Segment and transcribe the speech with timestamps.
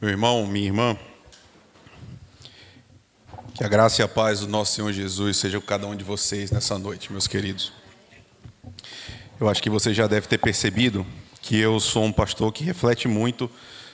[0.00, 0.96] Meu irmão, minha irmã,
[3.54, 6.02] que a graça e a paz do nosso Senhor Jesus seja com cada um de
[6.02, 7.70] vocês nessa noite, meus queridos.
[9.38, 11.06] Eu acho que você já deve ter percebido
[11.42, 13.50] que eu sou um pastor que reflete muito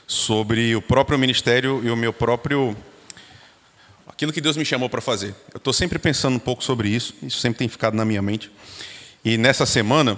[0.06, 2.77] sobre o próprio ministério e o meu próprio
[4.07, 5.34] aquilo que Deus me chamou para fazer.
[5.52, 8.48] Eu estou sempre pensando um pouco sobre isso, isso sempre tem ficado na minha mente.
[9.25, 10.16] E nessa semana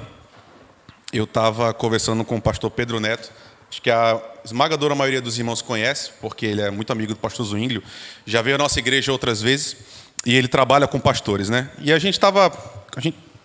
[1.15, 3.33] eu estava conversando com o pastor Pedro Neto
[3.71, 7.47] Acho que a esmagadora maioria dos irmãos conhece, porque ele é muito amigo do pastor
[7.47, 7.83] Zwinglio.
[8.27, 9.77] Já veio à nossa igreja outras vezes
[10.25, 11.71] e ele trabalha com pastores, né?
[11.79, 12.51] E a gente estava.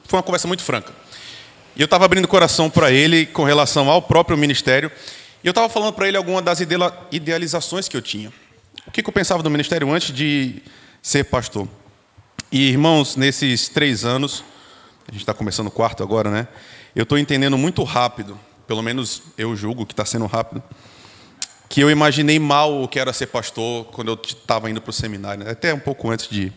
[0.05, 0.93] Foi uma conversa muito franca.
[1.75, 4.91] E eu estava abrindo o coração para ele com relação ao próprio ministério.
[5.43, 6.59] E eu estava falando para ele algumas das
[7.11, 8.31] idealizações que eu tinha.
[8.87, 10.61] O que eu pensava do ministério antes de
[11.01, 11.67] ser pastor.
[12.51, 14.43] E, irmãos, nesses três anos,
[15.07, 16.47] a gente está começando o quarto agora, né?
[16.95, 18.39] Eu estou entendendo muito rápido
[18.73, 20.63] pelo menos eu julgo que está sendo rápido,
[21.69, 24.93] que eu imaginei mal o que era ser pastor quando eu estava indo para o
[24.93, 25.51] seminário, né?
[25.51, 26.53] até um pouco antes de ir.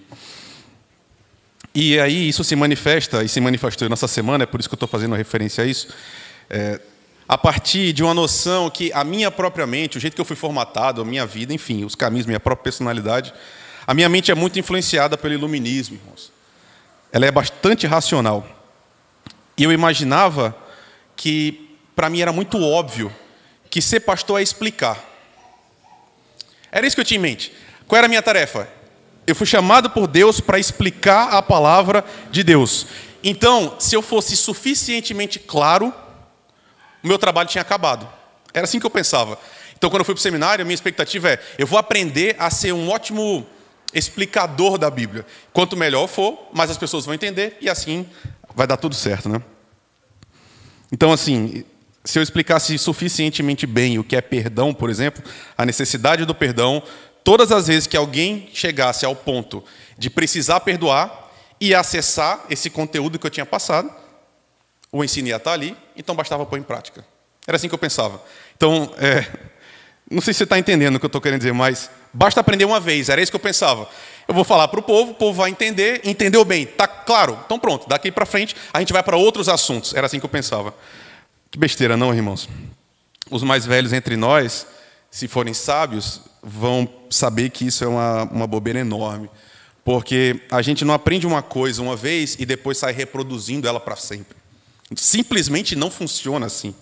[1.74, 4.76] E aí isso se manifesta, e se manifestou nessa semana, é por isso que eu
[4.76, 5.88] estou fazendo referência a isso,
[6.48, 6.80] é,
[7.28, 10.36] a partir de uma noção que a minha própria mente, o jeito que eu fui
[10.36, 13.34] formatado, a minha vida, enfim, os caminhos, minha própria personalidade,
[13.86, 16.32] a minha mente é muito influenciada pelo iluminismo, irmãos.
[17.12, 18.48] Ela é bastante racional.
[19.54, 20.56] E eu imaginava
[21.14, 21.65] que
[21.96, 23.12] para mim era muito óbvio
[23.70, 25.02] que ser pastor é explicar.
[26.70, 27.52] Era isso que eu tinha em mente.
[27.88, 28.68] Qual era a minha tarefa?
[29.26, 32.86] Eu fui chamado por Deus para explicar a palavra de Deus.
[33.24, 35.92] Então, se eu fosse suficientemente claro,
[37.02, 38.06] o meu trabalho tinha acabado.
[38.52, 39.38] Era assim que eu pensava.
[39.76, 42.50] Então, quando eu fui para o seminário, a minha expectativa é: eu vou aprender a
[42.50, 43.46] ser um ótimo
[43.92, 45.24] explicador da Bíblia.
[45.52, 48.06] Quanto melhor for, mais as pessoas vão entender e assim
[48.54, 49.42] vai dar tudo certo, né?
[50.92, 51.64] Então, assim,
[52.06, 55.22] se eu explicasse suficientemente bem o que é perdão, por exemplo,
[55.58, 56.80] a necessidade do perdão,
[57.24, 59.62] todas as vezes que alguém chegasse ao ponto
[59.98, 63.90] de precisar perdoar e acessar esse conteúdo que eu tinha passado,
[64.92, 67.04] o ensino ia estar ali, então bastava pôr em prática.
[67.44, 68.22] Era assim que eu pensava.
[68.56, 69.26] Então, é,
[70.08, 72.64] não sei se você está entendendo o que eu estou querendo dizer, mas basta aprender
[72.64, 73.88] uma vez, era isso que eu pensava.
[74.28, 77.58] Eu vou falar para o povo, o povo vai entender, entendeu bem, está claro, então
[77.58, 79.92] pronto, daqui para frente a gente vai para outros assuntos.
[79.92, 80.72] Era assim que eu pensava.
[81.56, 82.50] Que besteira, não, irmãos?
[83.30, 84.66] Os mais velhos entre nós,
[85.10, 89.30] se forem sábios, vão saber que isso é uma, uma bobeira enorme.
[89.82, 93.96] Porque a gente não aprende uma coisa uma vez e depois sai reproduzindo ela para
[93.96, 94.36] sempre.
[94.94, 96.74] Simplesmente não funciona assim.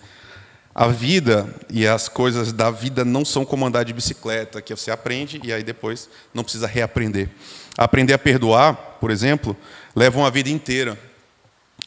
[0.74, 4.90] A vida e as coisas da vida não são como andar de bicicleta, que você
[4.90, 7.28] aprende e aí depois não precisa reaprender.
[7.78, 9.56] Aprender a perdoar, por exemplo,
[9.94, 10.98] leva uma vida inteira.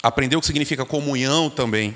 [0.02, 1.94] Aprender o que significa comunhão também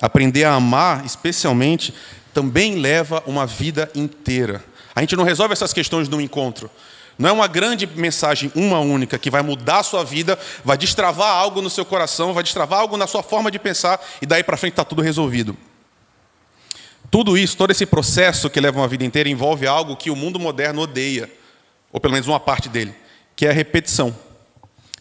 [0.00, 1.94] Aprender a amar, especialmente,
[2.32, 4.64] também leva uma vida inteira.
[4.94, 6.70] A gente não resolve essas questões num encontro.
[7.18, 11.36] Não é uma grande mensagem, uma única, que vai mudar a sua vida, vai destravar
[11.36, 14.56] algo no seu coração, vai destravar algo na sua forma de pensar, e daí para
[14.56, 15.56] frente está tudo resolvido.
[17.10, 20.40] Tudo isso, todo esse processo que leva uma vida inteira, envolve algo que o mundo
[20.40, 21.30] moderno odeia,
[21.92, 22.94] ou pelo menos uma parte dele,
[23.36, 24.16] que é a repetição.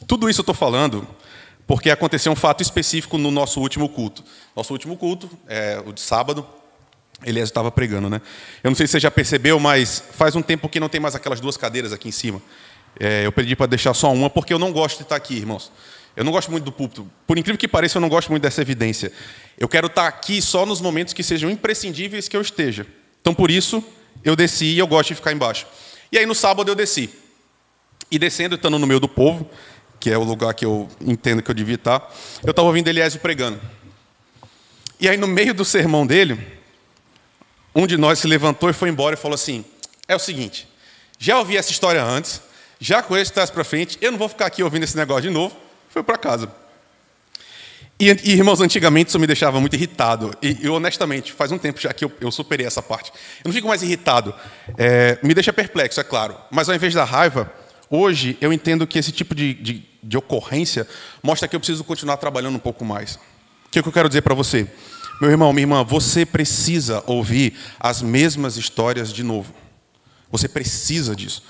[0.06, 1.08] Tudo isso eu estou falando
[1.72, 4.26] porque aconteceu um fato específico no nosso último culto.
[4.54, 6.46] Nosso último culto, é, o de sábado,
[7.24, 8.20] Elias estava pregando, né?
[8.62, 11.16] Eu não sei se você já percebeu, mas faz um tempo que não tem mais
[11.16, 12.42] aquelas duas cadeiras aqui em cima.
[13.00, 15.72] É, eu pedi para deixar só uma, porque eu não gosto de estar aqui, irmãos.
[16.14, 17.10] Eu não gosto muito do púlpito.
[17.26, 19.10] Por incrível que pareça, eu não gosto muito dessa evidência.
[19.58, 22.86] Eu quero estar aqui só nos momentos que sejam imprescindíveis que eu esteja.
[23.22, 23.82] Então, por isso,
[24.26, 25.66] eu desci e eu gosto de ficar embaixo.
[26.12, 27.10] E aí, no sábado, eu desci.
[28.12, 29.50] E descendo, estando no meio do povo,
[30.02, 32.12] que é o lugar que eu entendo que eu devia estar,
[32.44, 33.62] eu estava ouvindo Eliésio pregando.
[35.00, 36.40] E aí, no meio do sermão dele,
[37.74, 39.64] um de nós se levantou e foi embora e falou assim:
[40.08, 40.68] É o seguinte,
[41.20, 42.42] já ouvi essa história antes,
[42.80, 45.56] já conheço trás para frente, eu não vou ficar aqui ouvindo esse negócio de novo.
[45.90, 46.52] Foi para casa.
[48.00, 50.34] E, e, irmãos, antigamente isso me deixava muito irritado.
[50.42, 53.12] E, e honestamente, faz um tempo já que eu, eu, superei essa parte.
[53.44, 54.34] Eu não fico mais irritado.
[54.78, 56.36] É, me deixa perplexo, é claro.
[56.50, 57.54] Mas ao invés da raiva,
[57.94, 60.88] Hoje, eu entendo que esse tipo de, de, de ocorrência
[61.22, 63.16] mostra que eu preciso continuar trabalhando um pouco mais.
[63.66, 64.68] O que, é que eu quero dizer para você?
[65.22, 69.54] Meu irmão, minha irmã, você precisa ouvir as mesmas histórias de novo.
[70.32, 71.44] Você precisa disso.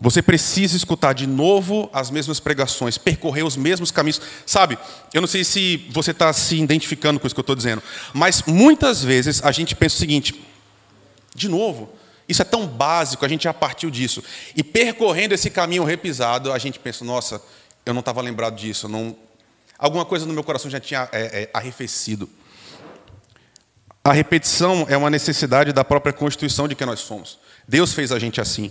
[0.00, 4.20] Você precisa escutar de novo as mesmas pregações, percorrer os mesmos caminhos.
[4.44, 4.76] Sabe,
[5.14, 7.80] eu não sei se você está se identificando com isso que eu estou dizendo,
[8.12, 10.42] mas muitas vezes a gente pensa o seguinte:
[11.36, 11.88] de novo,
[12.28, 14.22] isso é tão básico, a gente já partiu disso.
[14.56, 17.42] E percorrendo esse caminho repisado, a gente pensa, nossa,
[17.84, 19.16] eu não estava lembrado disso, não...
[19.78, 22.28] alguma coisa no meu coração já tinha é, é, arrefecido.
[24.04, 27.38] A repetição é uma necessidade da própria constituição de que nós somos.
[27.68, 28.70] Deus fez a gente assim.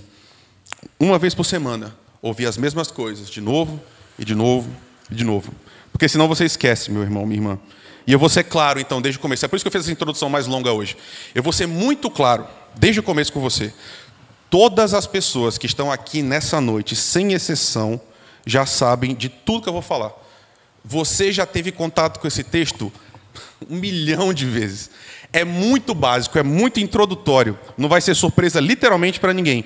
[1.00, 3.81] Uma vez por semana, ouvir as mesmas coisas, de novo,
[4.19, 4.69] e de novo,
[5.09, 5.53] e de novo.
[5.92, 7.59] Porque senão você esquece, meu irmão, minha irmã.
[8.06, 9.45] E eu vou ser claro, então, desde o começo.
[9.45, 10.98] É por isso que eu fiz essa introdução mais longa hoje.
[11.33, 13.73] Eu vou ser muito claro, desde o começo com você.
[14.50, 18.00] Todas as pessoas que estão aqui nessa noite, sem exceção,
[18.45, 20.12] já sabem de tudo que eu vou falar.
[20.83, 22.91] Você já teve contato com esse texto
[23.69, 24.89] um milhão de vezes.
[25.31, 27.57] É muito básico, é muito introdutório.
[27.77, 29.65] Não vai ser surpresa literalmente para ninguém.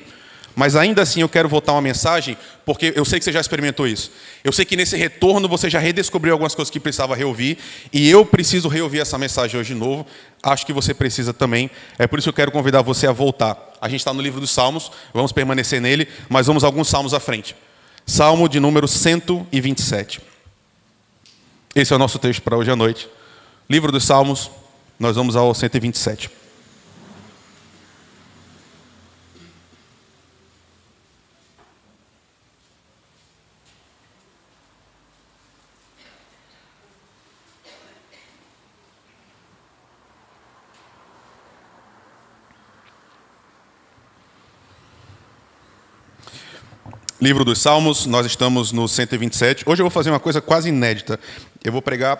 [0.56, 3.86] Mas ainda assim eu quero voltar uma mensagem, porque eu sei que você já experimentou
[3.86, 4.12] isso.
[4.44, 7.57] Eu sei que nesse retorno você já redescobriu algumas coisas que precisava reouvir,
[7.92, 10.07] e eu preciso reouvir essa mensagem hoje de novo.
[10.42, 11.69] Acho que você precisa também.
[12.00, 13.57] É por isso que eu quero convidar você a voltar.
[13.81, 17.19] A gente está no livro dos Salmos, vamos permanecer nele, mas vamos alguns salmos à
[17.19, 17.56] frente.
[18.06, 20.22] Salmo de número 127.
[21.75, 23.10] Esse é o nosso texto para hoje à noite.
[23.69, 24.50] Livro dos Salmos,
[24.98, 26.45] nós vamos ao 127.
[47.25, 49.63] Livro dos Salmos, nós estamos no 127.
[49.66, 51.19] Hoje eu vou fazer uma coisa quase inédita.
[51.63, 52.19] Eu vou pregar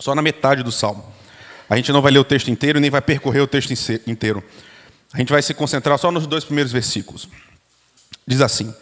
[0.00, 1.04] só na metade do salmo.
[1.68, 3.70] A gente não vai ler o texto inteiro nem vai percorrer o texto
[4.06, 4.42] inteiro.
[5.12, 7.28] A gente vai se concentrar só nos dois primeiros versículos.
[8.26, 8.74] Diz assim: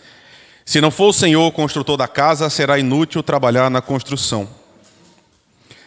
[0.65, 4.49] Se não for o Senhor o construtor da casa, será inútil trabalhar na construção.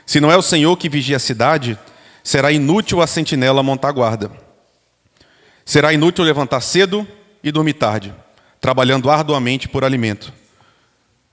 [0.05, 1.79] Se não é o Senhor que vigia a cidade,
[2.21, 4.29] será inútil a sentinela montar guarda.
[5.63, 7.07] Será inútil levantar cedo
[7.41, 8.13] e dormir tarde
[8.67, 10.33] trabalhando arduamente por alimento,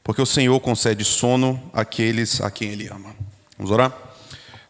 [0.05, 3.13] porque o Senhor concede sono àqueles a quem Ele ama.
[3.59, 3.93] Vamos orar?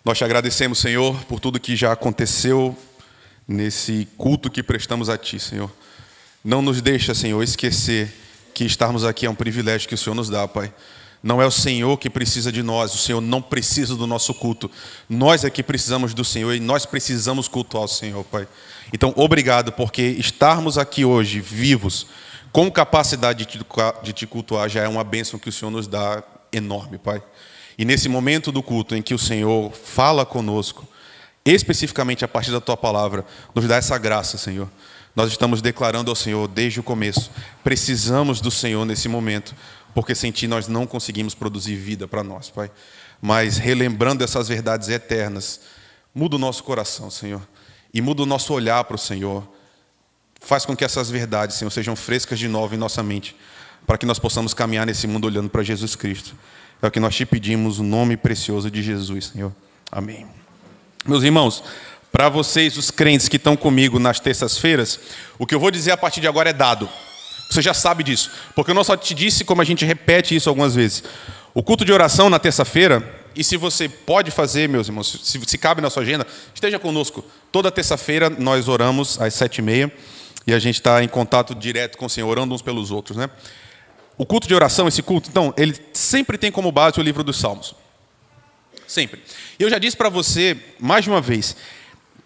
[0.02, 2.74] Nós te agradecemos, Senhor, por tudo que já aconteceu
[3.46, 5.70] nesse culto que prestamos a Ti, Senhor.
[6.42, 8.10] Não nos deixa, Senhor, esquecer
[8.54, 10.72] que estarmos aqui é um privilégio que o Senhor nos dá, Pai.
[11.22, 14.70] Não é o Senhor que precisa de nós, o Senhor não precisa do nosso culto.
[15.06, 18.48] Nós é que precisamos do Senhor e nós precisamos cultuar o Senhor, Pai.
[18.90, 22.06] Então, obrigado porque estarmos aqui hoje vivos
[22.54, 23.48] com capacidade
[24.04, 26.22] de te cultuar já é uma bênção que o Senhor nos dá
[26.52, 27.20] enorme, Pai.
[27.76, 30.86] E nesse momento do culto em que o Senhor fala conosco,
[31.44, 34.70] especificamente a partir da tua palavra, nos dá essa graça, Senhor.
[35.16, 37.28] Nós estamos declarando ao Senhor desde o começo.
[37.64, 39.52] Precisamos do Senhor nesse momento,
[39.92, 42.70] porque sem Ti nós não conseguimos produzir vida para nós, Pai.
[43.20, 45.60] Mas relembrando essas verdades eternas,
[46.14, 47.42] muda o nosso coração, Senhor,
[47.92, 49.44] e muda o nosso olhar para o Senhor
[50.44, 53.34] Faz com que essas verdades, Senhor, sejam frescas de novo em nossa mente,
[53.86, 56.34] para que nós possamos caminhar nesse mundo olhando para Jesus Cristo.
[56.82, 59.50] É o que nós te pedimos, o nome precioso de Jesus, Senhor.
[59.90, 60.26] Amém.
[61.06, 61.64] Meus irmãos,
[62.12, 65.00] para vocês, os crentes que estão comigo nas terças-feiras,
[65.38, 66.90] o que eu vou dizer a partir de agora é dado.
[67.50, 70.50] Você já sabe disso, porque eu não só te disse, como a gente repete isso
[70.50, 71.02] algumas vezes.
[71.54, 73.02] O culto de oração na terça-feira,
[73.34, 77.24] e se você pode fazer, meus irmãos, se, se cabe na sua agenda, esteja conosco.
[77.50, 79.90] Toda terça-feira nós oramos às sete e meia
[80.46, 83.16] e a gente está em contato direto com o Senhor, orando uns pelos outros.
[83.16, 83.30] Né?
[84.16, 87.38] O culto de oração, esse culto, então, ele sempre tem como base o livro dos
[87.38, 87.74] Salmos.
[88.86, 89.22] Sempre.
[89.58, 91.56] E eu já disse para você, mais de uma vez,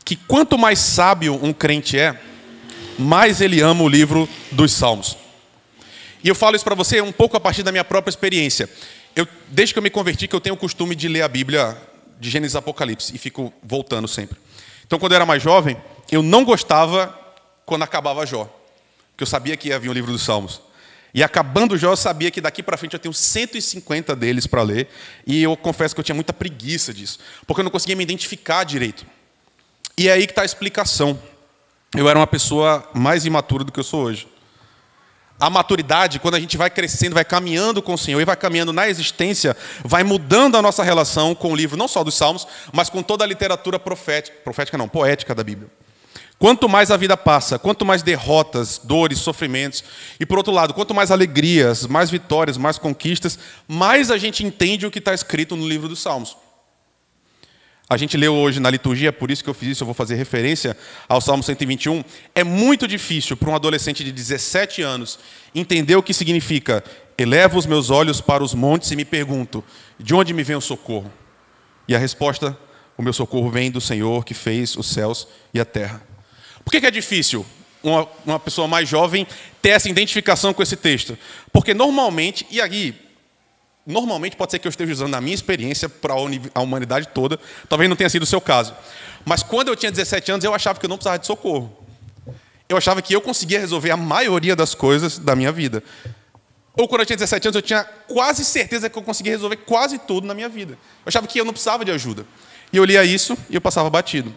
[0.04, 2.18] que quanto mais sábio um crente é,
[2.98, 5.16] mais ele ama o livro dos Salmos.
[6.22, 8.68] E eu falo isso para você um pouco a partir da minha própria experiência.
[9.14, 11.76] Eu, desde que eu me converti, que eu tenho o costume de ler a Bíblia
[12.18, 14.36] de Gênesis e Apocalipse, e fico voltando sempre.
[14.86, 15.76] Então, quando eu era mais jovem,
[16.10, 17.17] eu não gostava
[17.68, 18.44] quando acabava Jó.
[19.12, 20.60] Porque eu sabia que ia vir o livro dos Salmos.
[21.12, 24.88] E acabando Jó, eu sabia que daqui para frente eu tenho 150 deles para ler.
[25.26, 27.18] E eu confesso que eu tinha muita preguiça disso.
[27.46, 29.06] Porque eu não conseguia me identificar direito.
[29.96, 31.20] E é aí que está a explicação.
[31.94, 34.28] Eu era uma pessoa mais imatura do que eu sou hoje.
[35.40, 38.72] A maturidade, quando a gente vai crescendo, vai caminhando com o Senhor e vai caminhando
[38.72, 42.90] na existência, vai mudando a nossa relação com o livro, não só dos Salmos, mas
[42.90, 45.70] com toda a literatura profética, profética não, poética da Bíblia.
[46.38, 49.82] Quanto mais a vida passa, quanto mais derrotas, dores, sofrimentos,
[50.20, 54.86] e por outro lado, quanto mais alegrias, mais vitórias, mais conquistas, mais a gente entende
[54.86, 56.36] o que está escrito no livro dos Salmos.
[57.90, 60.14] A gente leu hoje na liturgia, por isso que eu fiz isso, eu vou fazer
[60.14, 60.76] referência
[61.08, 62.04] ao Salmo 121.
[62.34, 65.18] É muito difícil para um adolescente de 17 anos
[65.54, 66.84] entender o que significa:
[67.16, 69.64] elevo os meus olhos para os montes e me pergunto,
[69.98, 71.10] de onde me vem o socorro?
[71.88, 72.56] E a resposta:
[72.96, 76.06] o meu socorro vem do Senhor que fez os céus e a terra.
[76.68, 77.46] Por que, é difícil
[77.82, 79.26] uma, uma pessoa mais jovem
[79.62, 81.16] ter essa identificação com esse texto?
[81.50, 82.94] Porque normalmente, e aí,
[83.86, 87.88] normalmente pode ser que eu esteja usando a minha experiência para a humanidade toda, talvez
[87.88, 88.74] não tenha sido o seu caso.
[89.24, 91.74] Mas quando eu tinha 17 anos, eu achava que eu não precisava de socorro.
[92.68, 95.82] Eu achava que eu conseguia resolver a maioria das coisas da minha vida.
[96.76, 99.98] Ou quando eu tinha 17 anos, eu tinha quase certeza que eu conseguia resolver quase
[99.98, 100.74] tudo na minha vida.
[100.74, 102.26] Eu achava que eu não precisava de ajuda.
[102.70, 104.34] E eu lia isso e eu passava batido.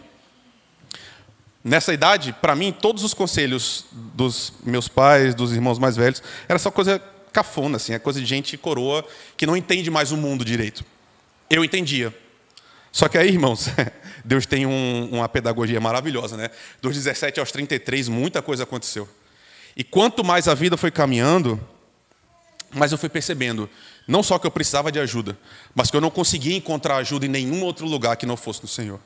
[1.64, 6.58] Nessa idade, para mim, todos os conselhos dos meus pais, dos irmãos mais velhos, era
[6.58, 7.00] só coisa
[7.32, 9.04] cafona, assim, é coisa de gente coroa
[9.36, 10.84] que não entende mais o mundo direito.
[11.48, 12.14] Eu entendia.
[12.90, 13.68] Só que aí, irmãos,
[14.24, 16.50] Deus tem um, uma pedagogia maravilhosa, né?
[16.80, 19.08] Dos 17 aos 33, muita coisa aconteceu.
[19.76, 21.60] E quanto mais a vida foi caminhando,
[22.72, 23.70] mais eu fui percebendo,
[24.06, 25.38] não só que eu precisava de ajuda,
[25.74, 28.68] mas que eu não conseguia encontrar ajuda em nenhum outro lugar que não fosse no
[28.68, 29.00] Senhor.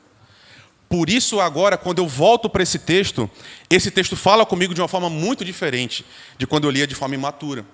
[0.89, 3.29] Por isso, agora, quando eu volto para esse texto,
[3.69, 6.05] esse texto fala comigo de uma forma muito diferente
[6.37, 7.65] de quando eu lia de forma imatura.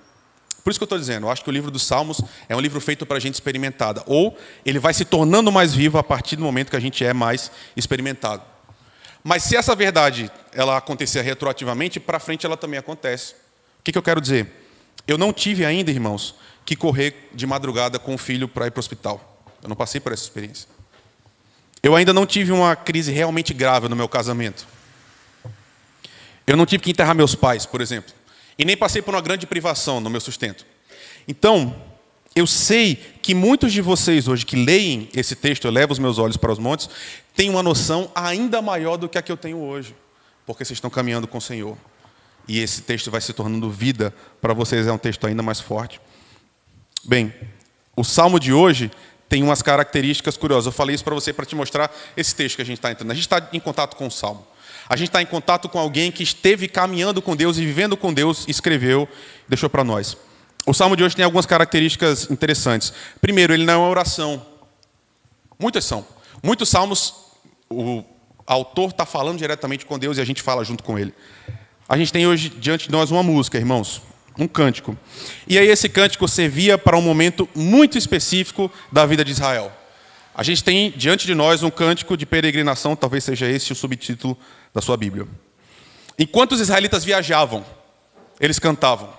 [0.63, 2.59] Por isso que eu estou dizendo, eu acho que o livro dos Salmos é um
[2.59, 4.01] livro feito para gente experimentada.
[4.07, 7.13] Ou ele vai se tornando mais vivo a partir do momento que a gente é
[7.13, 8.41] mais experimentado.
[9.23, 13.33] Mas se essa verdade ela acontecer retroativamente, para frente ela também acontece.
[13.79, 14.67] O que, que eu quero dizer?
[15.05, 18.79] Eu não tive ainda, irmãos, que correr de madrugada com o filho para ir para
[18.79, 19.43] o hospital.
[19.61, 20.72] Eu não passei por essa experiência.
[21.83, 24.65] Eu ainda não tive uma crise realmente grave no meu casamento.
[26.47, 28.13] Eu não tive que enterrar meus pais, por exemplo.
[28.57, 30.65] E nem passei por uma grande privação no meu sustento.
[31.27, 31.75] Então,
[32.33, 36.17] eu sei que muitos de vocês hoje que leem esse texto, eu levo os meus
[36.17, 36.89] olhos para os montes,
[37.35, 39.93] têm uma noção ainda maior do que a que eu tenho hoje,
[40.45, 41.77] porque vocês estão caminhando com o Senhor.
[42.47, 45.99] E esse texto vai se tornando vida para vocês, é um texto ainda mais forte.
[47.03, 47.33] Bem,
[47.95, 48.89] o salmo de hoje
[49.33, 50.67] tem umas características curiosas.
[50.67, 53.09] Eu falei isso para você para te mostrar esse texto que a gente está entrando.
[53.09, 54.45] A gente está em contato com o Salmo.
[54.87, 58.13] A gente está em contato com alguém que esteve caminhando com Deus e vivendo com
[58.13, 59.09] Deus, escreveu,
[59.49, 60.15] deixou para nós.
[60.67, 62.93] O Salmo de hoje tem algumas características interessantes.
[63.19, 64.45] Primeiro, ele não é uma oração.
[65.57, 66.05] Muitas são.
[66.43, 67.15] Muitos salmos,
[67.71, 68.03] o
[68.45, 71.11] autor está falando diretamente com Deus e a gente fala junto com ele.
[71.89, 74.97] A gente tem hoje diante de nós uma música, irmãos um cântico.
[75.47, 79.71] E aí esse cântico servia para um momento muito específico da vida de Israel.
[80.35, 84.37] A gente tem diante de nós um cântico de peregrinação, talvez seja esse o subtítulo
[84.73, 85.27] da sua Bíblia.
[86.17, 87.63] Enquanto os israelitas viajavam,
[88.39, 89.13] eles cantavam.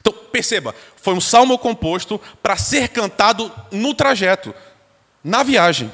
[0.00, 4.54] Então, perceba, foi um salmo composto para ser cantado no trajeto,
[5.22, 5.92] na viagem.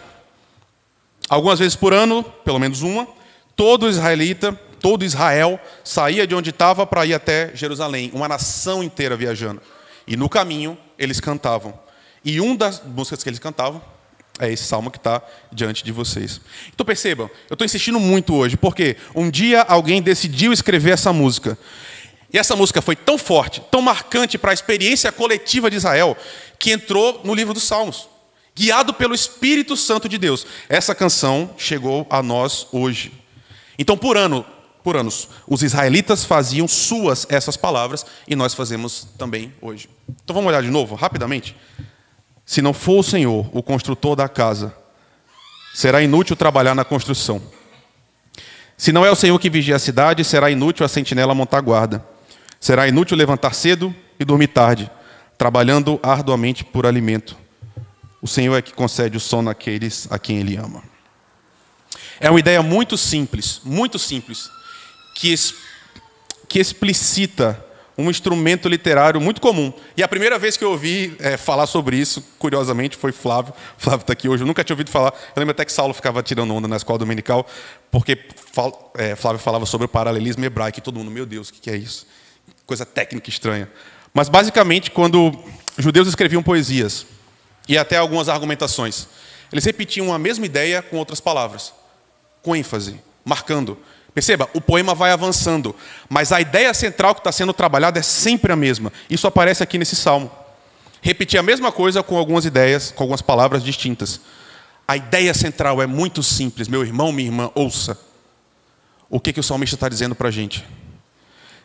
[1.29, 3.07] Algumas vezes por ano, pelo menos uma,
[3.55, 9.17] todo israelita todo Israel saía de onde estava para ir até Jerusalém, uma nação inteira
[9.17, 9.61] viajando.
[10.07, 11.79] E no caminho eles cantavam.
[12.25, 13.83] E uma das músicas que eles cantavam
[14.39, 15.21] é esse salmo que está
[15.53, 16.41] diante de vocês.
[16.73, 21.59] Então percebam, eu estou insistindo muito hoje, porque um dia alguém decidiu escrever essa música.
[22.33, 26.17] E essa música foi tão forte, tão marcante para a experiência coletiva de Israel,
[26.59, 28.09] que entrou no livro dos Salmos.
[28.55, 30.47] Guiado pelo Espírito Santo de Deus.
[30.69, 33.13] Essa canção chegou a nós hoje.
[33.79, 34.45] Então, por ano,
[34.83, 35.29] por anos.
[35.47, 39.89] Os israelitas faziam suas essas palavras e nós fazemos também hoje.
[40.25, 41.57] Então vamos olhar de novo, rapidamente.
[42.45, 44.75] Se não for o Senhor, o construtor da casa,
[45.75, 47.43] será inútil trabalhar na construção.
[48.77, 52.05] Se não é o Senhor que vigia a cidade, será inútil a sentinela montar guarda.
[52.61, 54.91] Será inútil levantar cedo e dormir tarde,
[55.37, 57.37] trabalhando arduamente por alimento.
[58.21, 60.83] O Senhor é que concede o sono àqueles a quem Ele ama.
[62.21, 64.51] É uma ideia muito simples, muito simples,
[65.19, 65.35] que,
[66.49, 67.65] que explicita
[67.97, 69.73] um instrumento literário muito comum.
[69.97, 73.53] E a primeira vez que eu ouvi é, falar sobre isso, curiosamente, foi Flávio.
[73.77, 74.45] Flávio está aqui hoje.
[74.45, 75.13] Eu nunca tinha ouvido falar.
[75.35, 77.45] Eu lembro até que Saulo ficava tirando onda na escola dominical,
[77.91, 78.17] porque
[78.97, 80.79] é, Flávio falava sobre o paralelismo hebraico.
[80.79, 82.07] E todo mundo, meu Deus, o que é isso?
[82.65, 83.69] Coisa técnica estranha.
[84.15, 85.37] Mas, basicamente, quando
[85.77, 87.05] judeus escreviam poesias,
[87.69, 89.09] e até algumas argumentações,
[89.53, 91.75] eles repetiam a mesma ideia com outras palavras,
[92.41, 93.77] com ênfase, marcando.
[94.19, 95.77] Perceba, o poema vai avançando,
[96.09, 98.93] mas a ideia central que está sendo trabalhada é sempre a mesma.
[99.09, 100.29] Isso aparece aqui nesse salmo.
[101.01, 104.21] Repetir a mesma coisa com algumas ideias, com algumas palavras distintas.
[104.89, 107.97] A ideia central é muito simples, meu irmão, minha irmã, ouça.
[109.09, 110.67] O que, que o salmista está dizendo para a gente?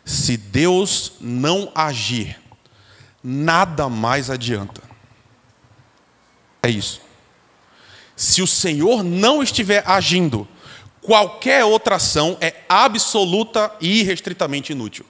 [0.04, 2.40] Se Deus não agir,
[3.20, 4.80] nada mais adianta.
[6.62, 7.00] É isso.
[8.14, 10.46] Se o Senhor não estiver agindo,
[11.04, 15.04] qualquer outra ação é absoluta e irrestritamente inútil.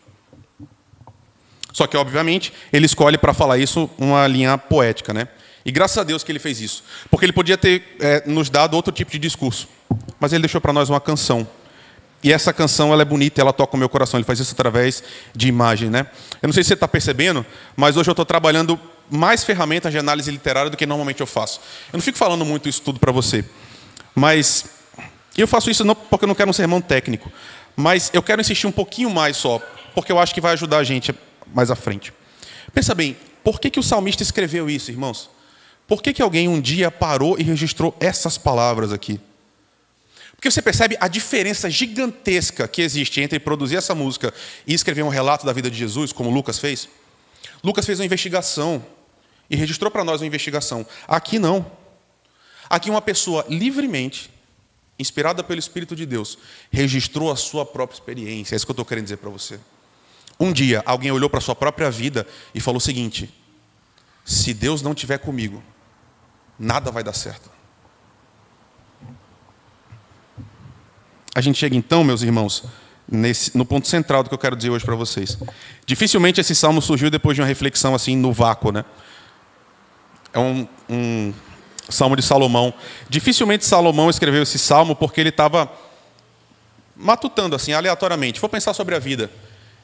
[1.73, 5.29] Só que, obviamente, ele escolhe para falar isso uma linha poética, né?
[5.65, 6.85] E graças a Deus que ele fez isso.
[7.09, 9.69] Porque ele podia ter é, nos dado outro tipo de discurso.
[10.19, 11.47] Mas ele deixou para nós uma canção.
[12.23, 14.19] E essa canção ela é bonita, ela toca o meu coração.
[14.19, 15.03] Ele faz isso através
[15.35, 16.07] de imagem, né?
[16.43, 17.47] Eu não sei se você está percebendo,
[17.77, 18.79] mas hoje eu estou trabalhando
[19.11, 21.61] mais ferramentas de análise literária do que normalmente eu faço.
[21.93, 23.45] Eu não fico falando muito isso tudo para você,
[24.15, 24.74] mas
[25.43, 27.31] eu faço isso não porque eu não quero um sermão técnico,
[27.77, 29.61] mas eu quero insistir um pouquinho mais só,
[29.95, 31.15] porque eu acho que vai ajudar a gente
[31.53, 32.13] mais à frente.
[32.73, 35.31] Pensa bem, por que, que o salmista escreveu isso, irmãos?
[35.87, 39.21] Por que, que alguém um dia parou e registrou essas palavras aqui?
[40.35, 44.33] Porque você percebe a diferença gigantesca que existe entre produzir essa música
[44.67, 46.89] e escrever um relato da vida de Jesus, como Lucas fez.
[47.63, 48.85] Lucas fez uma investigação
[49.49, 50.87] e registrou para nós uma investigação.
[51.07, 51.65] Aqui não.
[52.69, 54.31] Aqui uma pessoa livremente,
[54.99, 56.39] inspirada pelo Espírito de Deus,
[56.71, 58.55] registrou a sua própria experiência.
[58.55, 59.59] É isso que eu estou querendo dizer para você.
[60.39, 63.33] Um dia, alguém olhou para a sua própria vida e falou o seguinte:
[64.25, 65.63] se Deus não estiver comigo,
[66.59, 67.51] nada vai dar certo.
[71.35, 72.65] A gente chega então, meus irmãos,
[73.09, 75.37] nesse, no ponto central do que eu quero dizer hoje para vocês.
[75.85, 78.85] Dificilmente esse salmo surgiu depois de uma reflexão assim no vácuo, né?
[80.33, 81.33] É um, um
[81.89, 82.73] salmo de Salomão.
[83.09, 85.71] Dificilmente Salomão escreveu esse salmo porque ele estava
[86.97, 88.41] matutando assim aleatoriamente.
[88.41, 89.31] Vou pensar sobre a vida.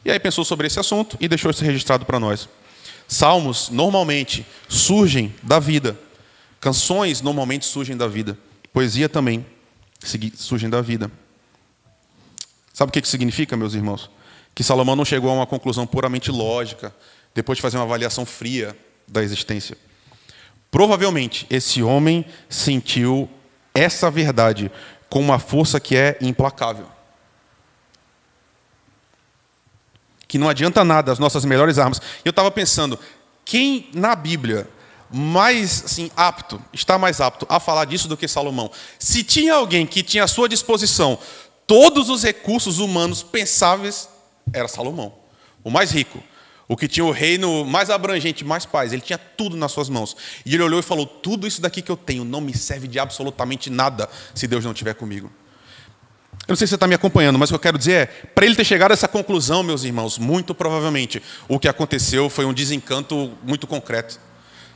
[0.04, 2.48] E aí pensou sobre esse assunto e deixou isso registrado para nós.
[3.06, 5.98] Salmos normalmente surgem da vida.
[6.60, 8.38] Canções normalmente surgem da vida.
[8.72, 9.44] Poesia também
[10.36, 11.10] surgem da vida.
[12.72, 14.10] Sabe o que significa, meus irmãos?
[14.54, 16.94] Que Salomão não chegou a uma conclusão puramente lógica,
[17.34, 18.76] depois de fazer uma avaliação fria
[19.06, 19.76] da existência.
[20.70, 23.28] Provavelmente, esse homem sentiu
[23.74, 24.70] essa verdade
[25.08, 26.86] com uma força que é implacável.
[30.28, 32.00] Que não adianta nada as nossas melhores armas.
[32.24, 32.98] Eu estava pensando,
[33.44, 34.68] quem na Bíblia
[35.12, 38.70] mais assim, apto, está mais apto a falar disso do que Salomão?
[38.96, 41.18] Se tinha alguém que tinha à sua disposição
[41.66, 44.08] todos os recursos humanos pensáveis,
[44.52, 45.12] era Salomão,
[45.64, 46.22] o mais rico,
[46.70, 48.92] o que tinha o reino mais abrangente, mais paz.
[48.92, 50.16] Ele tinha tudo nas suas mãos.
[50.46, 52.96] E ele olhou e falou: Tudo isso daqui que eu tenho não me serve de
[52.96, 55.28] absolutamente nada se Deus não estiver comigo.
[56.46, 58.06] Eu não sei se você está me acompanhando, mas o que eu quero dizer é:
[58.06, 62.44] para ele ter chegado a essa conclusão, meus irmãos, muito provavelmente o que aconteceu foi
[62.44, 64.20] um desencanto muito concreto.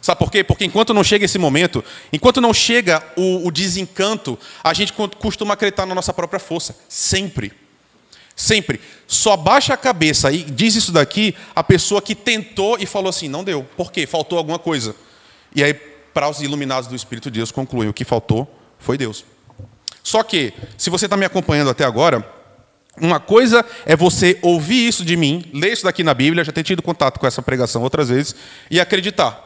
[0.02, 0.42] Sabe por quê?
[0.42, 5.54] Porque enquanto não chega esse momento, enquanto não chega o, o desencanto, a gente costuma
[5.54, 6.76] acreditar na nossa própria força.
[6.88, 7.63] Sempre.
[8.36, 8.80] Sempre.
[9.06, 13.28] Só baixa a cabeça e diz isso daqui a pessoa que tentou e falou assim:
[13.28, 13.64] não deu.
[13.76, 14.06] Por quê?
[14.06, 14.94] Faltou alguma coisa.
[15.54, 19.24] E aí, para os iluminados do Espírito de Deus, concluem: o que faltou foi Deus.
[20.02, 22.28] Só que, se você está me acompanhando até agora,
[22.96, 26.62] uma coisa é você ouvir isso de mim, ler isso daqui na Bíblia, já ter
[26.62, 28.34] tido contato com essa pregação outras vezes,
[28.70, 29.42] e acreditar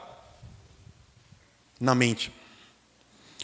[1.80, 2.32] na mente.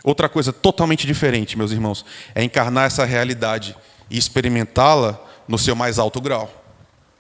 [0.03, 2.05] Outra coisa totalmente diferente, meus irmãos,
[2.35, 3.75] é encarnar essa realidade
[4.11, 6.51] e experimentá-la no seu mais alto grau.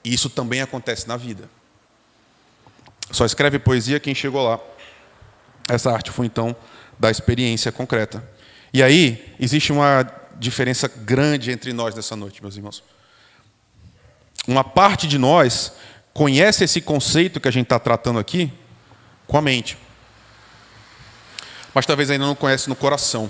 [0.02, 1.48] E isso também acontece na vida.
[3.10, 4.58] Só escreve poesia quem chegou lá.
[5.68, 6.54] Essa arte foi então
[6.98, 8.22] da experiência concreta.
[8.72, 10.06] E aí, existe uma
[10.36, 12.82] diferença grande entre nós nessa noite, meus irmãos.
[14.46, 15.72] Uma parte de nós
[16.12, 18.52] conhece esse conceito que a gente está tratando aqui
[19.26, 19.78] com a mente
[21.74, 23.28] mas talvez ainda não conhece no coração.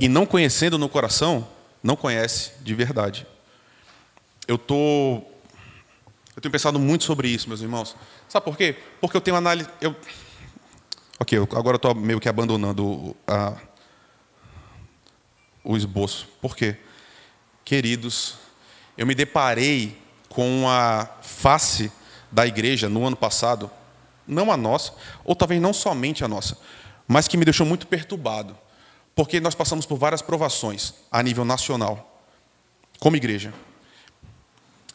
[0.00, 1.46] E não conhecendo no coração,
[1.82, 3.26] não conhece de verdade.
[4.46, 5.22] Eu tô
[6.36, 7.96] eu tenho pensado muito sobre isso, meus irmãos.
[8.28, 8.76] Sabe por quê?
[9.00, 9.94] Porque eu tenho análise eu
[11.20, 13.56] OK, agora eu estou meio que abandonando a,
[15.64, 16.28] o esboço.
[16.40, 16.76] Por quê?
[17.64, 18.36] Queridos,
[18.96, 21.90] eu me deparei com a face
[22.30, 23.68] da igreja no ano passado
[24.28, 24.92] não a nossa,
[25.24, 26.58] ou talvez não somente a nossa,
[27.06, 28.56] mas que me deixou muito perturbado,
[29.18, 32.22] porque nós passamos por várias provações a nível nacional,
[33.00, 33.52] como igreja.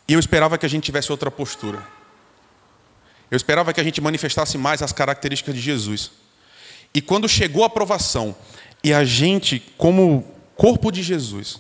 [0.08, 1.86] E eu esperava que a gente tivesse outra postura.
[3.30, 6.10] Eu esperava que a gente manifestasse mais as características de Jesus.
[6.94, 8.34] E quando chegou a aprovação,
[8.82, 11.60] e a gente, como corpo de Jesus,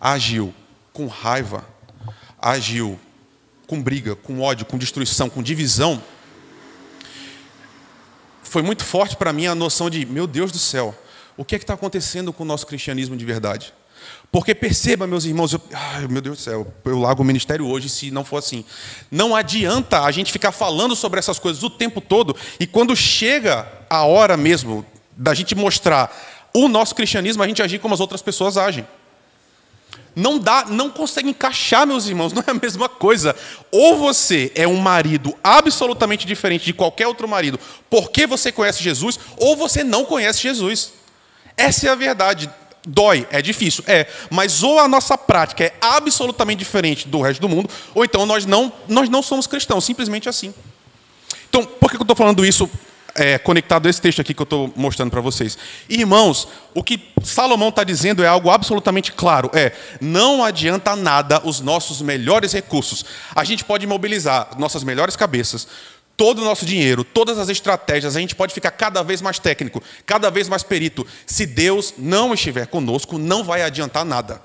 [0.00, 0.54] agiu
[0.92, 1.68] com raiva,
[2.40, 2.96] agiu
[3.66, 6.00] com briga, com ódio, com destruição, com divisão,
[8.44, 10.96] foi muito forte para mim a noção de, meu Deus do céu,
[11.36, 13.72] o que é que está acontecendo com o nosso cristianismo de verdade?
[14.30, 17.88] Porque perceba, meus irmãos, eu, ai, meu Deus do céu, eu largo o ministério hoje
[17.88, 18.64] se não for assim.
[19.10, 23.66] Não adianta a gente ficar falando sobre essas coisas o tempo todo e quando chega
[23.88, 24.84] a hora mesmo
[25.16, 26.14] da gente mostrar
[26.52, 28.86] o nosso cristianismo, a gente agir como as outras pessoas agem
[30.16, 33.34] não dá, não consegue encaixar, meus irmãos, não é a mesma coisa.
[33.70, 37.58] Ou você é um marido absolutamente diferente de qualquer outro marido,
[37.90, 40.92] porque você conhece Jesus, ou você não conhece Jesus.
[41.56, 42.50] Essa é a verdade.
[42.86, 47.48] Dói, é difícil, é, mas ou a nossa prática é absolutamente diferente do resto do
[47.48, 50.52] mundo, ou então nós não, nós não somos cristãos, simplesmente assim.
[51.48, 52.68] Então, por que eu estou falando isso
[53.14, 55.56] é, conectado a esse texto aqui que eu estou mostrando para vocês?
[55.88, 61.60] Irmãos, o que Salomão está dizendo é algo absolutamente claro: é não adianta nada os
[61.60, 63.04] nossos melhores recursos.
[63.34, 65.68] A gente pode mobilizar nossas melhores cabeças,
[66.16, 69.82] todo o nosso dinheiro, todas as estratégias, a gente pode ficar cada vez mais técnico,
[70.06, 71.06] cada vez mais perito.
[71.26, 74.40] Se Deus não estiver conosco, não vai adiantar nada.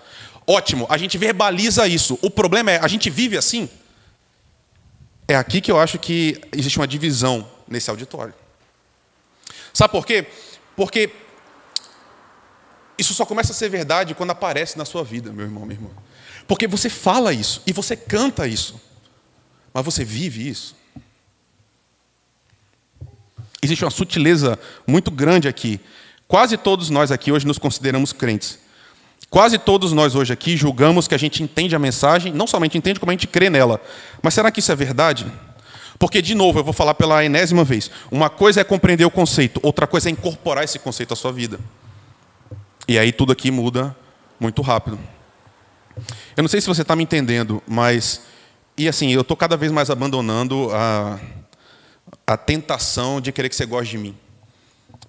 [0.48, 2.18] Ótimo, a gente verbaliza isso.
[2.22, 3.70] O problema é, a gente vive assim?
[5.28, 8.34] É aqui que eu acho que existe uma divisão nesse auditório.
[9.72, 10.26] Sabe por quê?
[10.76, 11.12] Porque
[12.98, 15.90] isso só começa a ser verdade quando aparece na sua vida, meu irmão, minha irmã.
[16.48, 18.82] Porque você fala isso e você canta isso,
[19.72, 20.76] mas você vive isso.
[23.62, 25.80] Existe uma sutileza muito grande aqui.
[26.28, 28.60] Quase todos nós aqui hoje nos consideramos crentes.
[29.30, 33.00] Quase todos nós hoje aqui julgamos que a gente entende a mensagem, não somente entende,
[33.00, 33.80] como a gente crê nela.
[34.22, 35.26] Mas será que isso é verdade?
[36.00, 39.60] Porque, de novo, eu vou falar pela enésima vez: uma coisa é compreender o conceito,
[39.62, 41.60] outra coisa é incorporar esse conceito à sua vida.
[42.88, 43.96] E aí tudo aqui muda
[44.40, 44.98] muito rápido.
[46.36, 48.22] Eu não sei se você está me entendendo, mas.
[48.78, 51.20] E assim, eu estou cada vez mais abandonando a,
[52.30, 54.16] a tentação de querer que você goste de mim.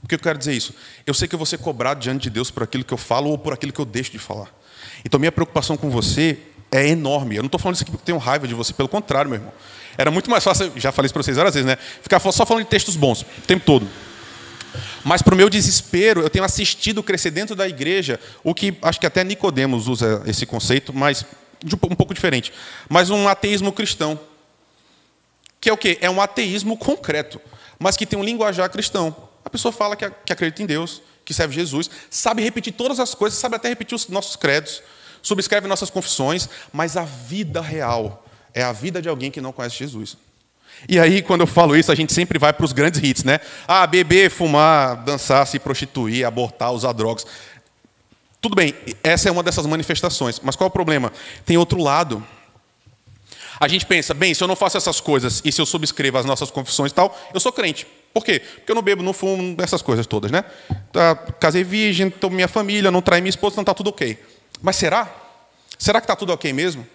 [0.01, 0.75] Por que eu quero dizer isso?
[1.07, 3.29] Eu sei que eu vou ser cobrado diante de Deus por aquilo que eu falo
[3.29, 4.49] ou por aquilo que eu deixo de falar.
[5.05, 6.39] Então, minha preocupação com você
[6.73, 7.37] é enorme.
[7.37, 9.53] Eu não estou falando isso aqui porque tenho raiva de você, pelo contrário, meu irmão.
[9.99, 11.77] Era muito mais fácil, já falei isso para vocês várias vezes, né?
[11.77, 13.87] Ficar só falando de textos bons, o tempo todo.
[15.05, 18.99] Mas para o meu desespero, eu tenho assistido crescer dentro da igreja, o que acho
[18.99, 21.27] que até Nicodemos usa esse conceito, mas
[21.65, 22.51] um pouco diferente.
[22.89, 24.19] Mas um ateísmo cristão.
[25.61, 25.99] Que é o quê?
[26.01, 27.41] É um ateísmo concreto,
[27.79, 29.15] mas que tem um linguajar cristão.
[29.45, 33.15] A pessoa fala que, que acredita em Deus, que serve Jesus, sabe repetir todas as
[33.15, 34.83] coisas, sabe até repetir os nossos credos,
[35.23, 39.77] subscreve nossas confissões, mas a vida real é a vida de alguém que não conhece
[39.77, 40.17] Jesus.
[40.89, 43.41] E aí, quando eu falo isso, a gente sempre vai para os grandes hits, né?
[43.69, 47.27] Ah, beber, fumar, dançar, se prostituir, abortar, usar drogas.
[48.41, 50.41] Tudo bem, essa é uma dessas manifestações.
[50.43, 51.13] Mas qual é o problema?
[51.45, 52.27] Tem outro lado.
[53.61, 56.25] A gente pensa, bem, se eu não faço essas coisas e se eu subscrevo as
[56.25, 57.87] nossas confissões e tal, eu sou crente.
[58.13, 58.41] Por quê?
[58.41, 60.45] Porque eu não bebo, não fumo, essas coisas todas, né?
[60.91, 64.19] Tá, casei virgem, estou minha família, não trai minha esposa, então está tudo ok.
[64.63, 65.15] Mas será?
[65.79, 66.87] Será que está tudo ok mesmo?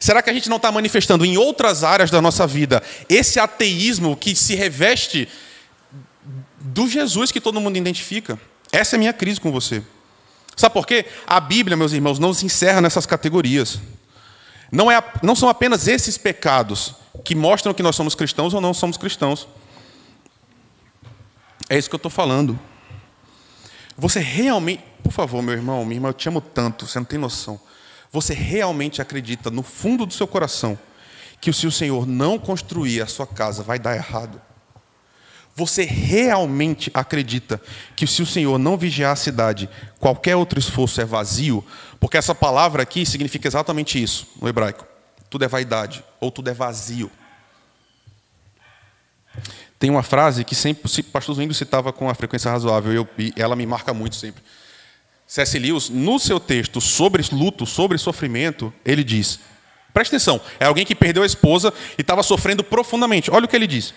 [0.00, 4.16] Será que a gente não está manifestando em outras áreas da nossa vida esse ateísmo
[4.16, 5.28] que se reveste
[6.58, 8.40] do Jesus que todo mundo identifica?
[8.72, 9.82] Essa é a minha crise com você.
[10.56, 11.04] Sabe por quê?
[11.26, 13.78] A Bíblia, meus irmãos, não se encerra nessas categorias.
[14.70, 18.74] Não, é, não são apenas esses pecados que mostram que nós somos cristãos ou não
[18.74, 19.48] somos cristãos.
[21.68, 22.58] É isso que eu estou falando.
[23.96, 27.18] Você realmente, por favor, meu irmão, minha irmã, eu te amo tanto, você não tem
[27.18, 27.60] noção.
[28.12, 30.78] Você realmente acredita no fundo do seu coração
[31.40, 34.40] que se o Senhor não construir a sua casa vai dar errado?
[35.54, 37.60] Você realmente acredita
[37.96, 41.64] que se o Senhor não vigiar a cidade, qualquer outro esforço é vazio?
[42.00, 44.86] Porque essa palavra aqui significa exatamente isso no hebraico.
[45.28, 47.10] Tudo é vaidade ou tudo é vazio.
[49.78, 53.54] Tem uma frase que sempre o pastor Zwingli citava com uma frequência razoável e ela
[53.54, 54.42] me marca muito sempre.
[55.26, 55.58] C.S.
[55.58, 59.38] Lewis, no seu texto sobre luto, sobre sofrimento, ele diz:
[59.92, 63.30] preste atenção, é alguém que perdeu a esposa e estava sofrendo profundamente.
[63.30, 63.94] Olha o que ele diz.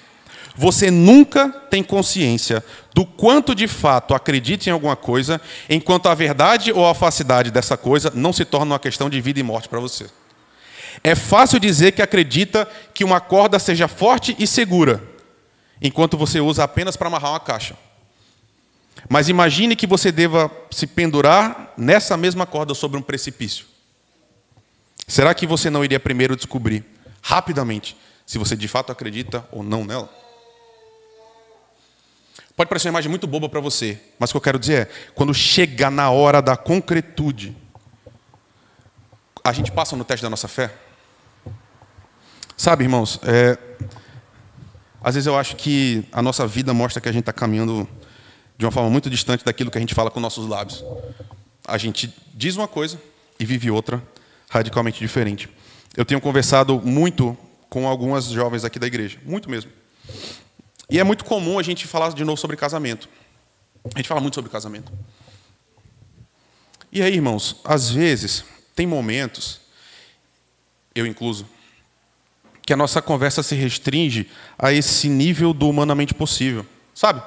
[0.56, 6.72] Você nunca tem consciência do quanto de fato acredita em alguma coisa, enquanto a verdade
[6.72, 9.80] ou a falsidade dessa coisa não se torna uma questão de vida e morte para
[9.80, 10.10] você.
[11.04, 15.02] É fácil dizer que acredita que uma corda seja forte e segura,
[15.82, 17.78] enquanto você usa apenas para amarrar uma caixa.
[19.10, 23.66] Mas imagine que você deva se pendurar nessa mesma corda sobre um precipício.
[25.08, 26.84] Será que você não iria primeiro descobrir,
[27.22, 30.21] rapidamente, se você de fato acredita ou não nela?
[32.62, 35.12] Pode parecer uma imagem muito boba para você, mas o que eu quero dizer é:
[35.16, 37.58] quando chega na hora da concretude,
[39.44, 40.72] a gente passa no teste da nossa fé?
[42.56, 43.58] Sabe, irmãos, é,
[45.04, 47.90] às vezes eu acho que a nossa vida mostra que a gente está caminhando
[48.60, 50.86] de uma forma muito distante daquilo que a gente fala com nossos lábios.
[51.68, 53.02] A gente diz uma coisa
[53.40, 54.04] e vive outra
[54.52, 55.50] radicalmente diferente.
[55.98, 57.36] Eu tenho conversado muito
[57.72, 59.72] com algumas jovens aqui da igreja, muito mesmo.
[60.92, 63.10] E é muito comum a gente falar de novo sobre casamento.
[63.96, 64.92] A gente fala muito sobre casamento.
[66.92, 69.62] E aí, irmãos, às vezes, tem momentos,
[70.94, 71.48] eu incluso,
[72.62, 76.64] que a nossa conversa se restringe a esse nível do humanamente possível.
[76.94, 77.24] Sabe?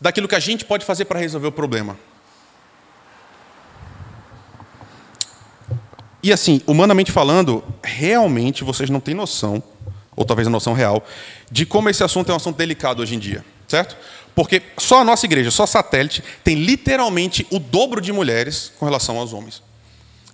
[0.00, 1.96] daquilo que a gente pode fazer para resolver o problema.
[6.22, 9.62] E assim, humanamente falando, realmente vocês não têm noção
[10.16, 11.04] ou talvez a noção real,
[11.50, 13.96] de como esse assunto é um assunto delicado hoje em dia, certo?
[14.34, 19.18] Porque só a nossa igreja, só satélite, tem literalmente o dobro de mulheres com relação
[19.18, 19.62] aos homens.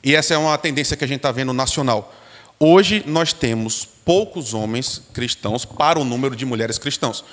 [0.03, 2.15] E essa é uma tendência que a gente está vendo nacional.
[2.59, 7.25] Hoje nós temos poucos homens cristãos para o número de mulheres cristãos.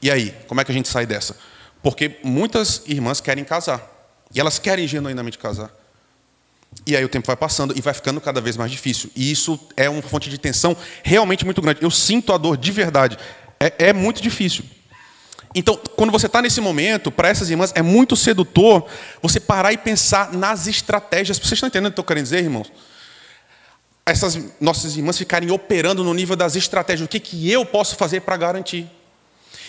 [0.00, 1.36] E aí, como é que a gente sai dessa?
[1.82, 3.90] Porque muitas irmãs querem casar.
[4.34, 5.70] E elas querem genuinamente casar.
[6.86, 9.10] E aí o tempo vai passando e vai ficando cada vez mais difícil.
[9.16, 11.82] E isso é uma fonte de tensão realmente muito grande.
[11.82, 13.18] Eu sinto a dor de verdade.
[13.58, 14.64] É, é muito difícil.
[15.54, 18.86] Então, quando você está nesse momento, para essas irmãs, é muito sedutor
[19.22, 21.38] você parar e pensar nas estratégias.
[21.38, 22.72] Vocês estão entendendo o que eu estou querendo dizer, irmãos?
[24.04, 27.06] Essas nossas irmãs ficarem operando no nível das estratégias.
[27.06, 28.90] O que, que eu posso fazer para garantir?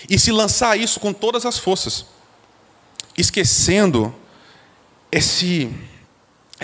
[0.09, 2.05] E se lançar isso com todas as forças,
[3.15, 4.13] esquecendo
[5.11, 5.71] esse,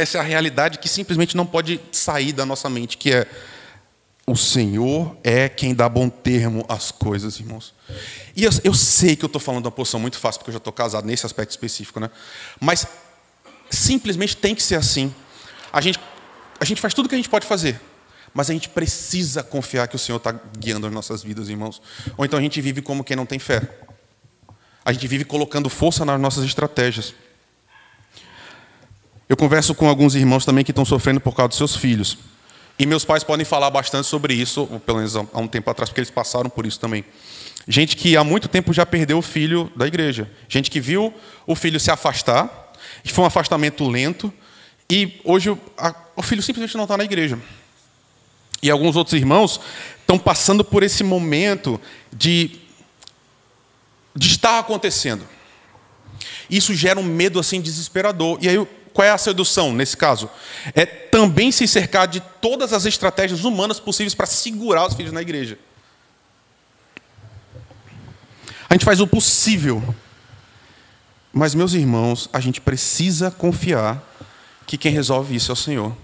[0.01, 3.27] essa é realidade que simplesmente não pode sair da nossa mente, que é
[4.25, 7.73] o Senhor é quem dá bom termo às coisas, irmãos.
[8.35, 10.57] E eu, eu sei que eu estou falando uma posição muito fácil, porque eu já
[10.57, 12.09] estou casado nesse aspecto específico, né?
[12.59, 12.87] Mas
[13.69, 15.13] simplesmente tem que ser assim.
[15.71, 15.99] A gente,
[16.59, 17.79] a gente faz tudo o que a gente pode fazer,
[18.33, 21.81] mas a gente precisa confiar que o Senhor está guiando as nossas vidas, irmãos.
[22.15, 23.61] Ou então a gente vive como quem não tem fé.
[24.85, 27.13] A gente vive colocando força nas nossas estratégias.
[29.31, 32.17] Eu converso com alguns irmãos também que estão sofrendo por causa dos seus filhos.
[32.77, 36.01] E meus pais podem falar bastante sobre isso, pelo menos há um tempo atrás, porque
[36.01, 37.05] eles passaram por isso também.
[37.65, 40.29] Gente que há muito tempo já perdeu o filho da igreja.
[40.49, 41.13] Gente que viu
[41.47, 42.73] o filho se afastar,
[43.05, 44.33] que foi um afastamento lento,
[44.89, 47.39] e hoje a, o filho simplesmente não está na igreja.
[48.61, 49.61] E alguns outros irmãos
[50.01, 51.79] estão passando por esse momento
[52.11, 52.59] de,
[54.13, 55.25] de estar acontecendo.
[56.49, 58.37] Isso gera um medo assim desesperador.
[58.41, 60.29] E aí, qual é a sedução nesse caso?
[60.73, 65.21] É também se cercar de todas as estratégias humanas possíveis para segurar os filhos na
[65.21, 65.57] igreja.
[68.69, 69.83] A gente faz o possível.
[71.33, 74.01] Mas, meus irmãos, a gente precisa confiar
[74.65, 75.95] que quem resolve isso é o Senhor.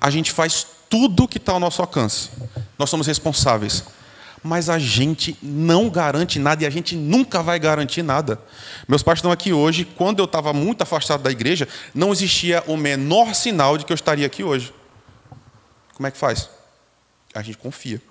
[0.00, 2.30] A gente faz tudo que está ao nosso alcance.
[2.78, 3.84] Nós somos responsáveis.
[4.46, 8.38] Mas a gente não garante nada e a gente nunca vai garantir nada.
[8.86, 9.86] Meus pais estão aqui hoje.
[9.86, 13.94] Quando eu estava muito afastado da igreja, não existia o menor sinal de que eu
[13.94, 14.70] estaria aqui hoje.
[15.94, 16.50] Como é que faz?
[17.34, 18.02] A gente confia.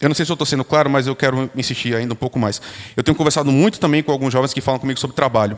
[0.00, 2.38] Eu não sei se eu estou sendo claro, mas eu quero insistir ainda um pouco
[2.38, 2.60] mais.
[2.96, 5.56] Eu tenho conversado muito também com alguns jovens que falam comigo sobre trabalho.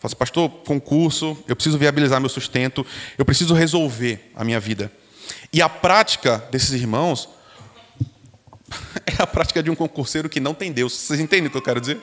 [0.00, 2.86] Fala assim, pastor, concurso, eu preciso viabilizar meu sustento,
[3.18, 4.90] eu preciso resolver a minha vida.
[5.52, 7.28] E a prática desses irmãos
[9.06, 10.92] é a prática de um concurseiro que não tem Deus.
[10.92, 12.00] Vocês entendem o que eu quero dizer?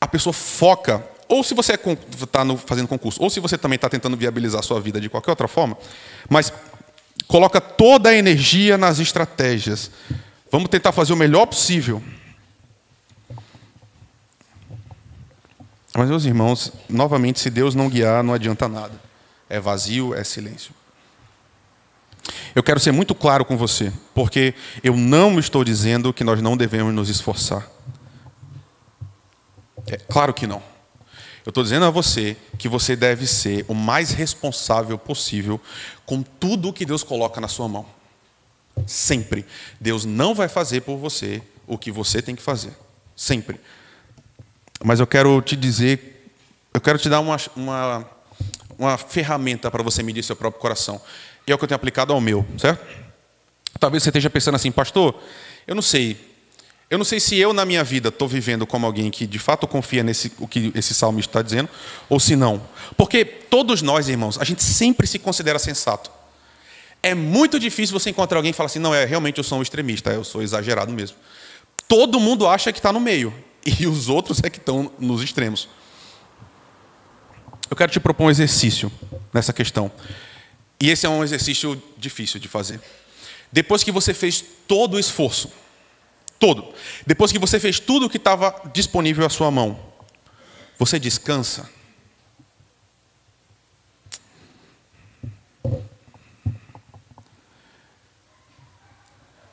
[0.00, 3.88] A pessoa foca, ou se você está é, fazendo concurso, ou se você também está
[3.88, 5.76] tentando viabilizar a sua vida de qualquer outra forma,
[6.28, 6.52] mas
[7.26, 9.90] coloca toda a energia nas estratégias.
[10.50, 12.02] Vamos tentar fazer o melhor possível.
[15.96, 19.00] Mas, meus irmãos, novamente, se Deus não guiar, não adianta nada.
[19.48, 20.72] É vazio, é silêncio.
[22.54, 26.56] Eu quero ser muito claro com você, porque eu não estou dizendo que nós não
[26.56, 27.68] devemos nos esforçar.
[29.86, 30.62] É claro que não.
[31.44, 35.60] Eu estou dizendo a você que você deve ser o mais responsável possível
[36.04, 37.86] com tudo o que Deus coloca na sua mão.
[38.84, 39.46] Sempre.
[39.80, 42.76] Deus não vai fazer por você o que você tem que fazer.
[43.14, 43.60] Sempre.
[44.84, 46.32] Mas eu quero te dizer,
[46.74, 48.10] eu quero te dar uma, uma,
[48.76, 51.00] uma ferramenta para você medir seu próprio coração.
[51.46, 52.84] E é o que eu tenho aplicado ao meu, certo?
[53.78, 55.14] Talvez você esteja pensando assim, pastor,
[55.66, 56.16] eu não sei.
[56.88, 59.66] Eu não sei se eu, na minha vida, estou vivendo como alguém que de fato
[59.66, 61.68] confia nesse o que esse salmo está dizendo,
[62.08, 62.62] ou se não.
[62.96, 66.10] Porque todos nós, irmãos, a gente sempre se considera sensato.
[67.02, 69.62] É muito difícil você encontrar alguém que fala assim, não, é realmente eu sou um
[69.62, 71.16] extremista, eu sou exagerado mesmo.
[71.88, 73.34] Todo mundo acha que está no meio
[73.66, 75.68] e os outros é que estão nos extremos.
[77.68, 78.90] Eu quero te propor um exercício
[79.34, 79.90] nessa questão.
[80.78, 82.80] E esse é um exercício difícil de fazer.
[83.50, 85.50] Depois que você fez todo o esforço,
[86.38, 86.74] todo,
[87.06, 89.80] depois que você fez tudo o que estava disponível à sua mão,
[90.78, 91.70] você descansa.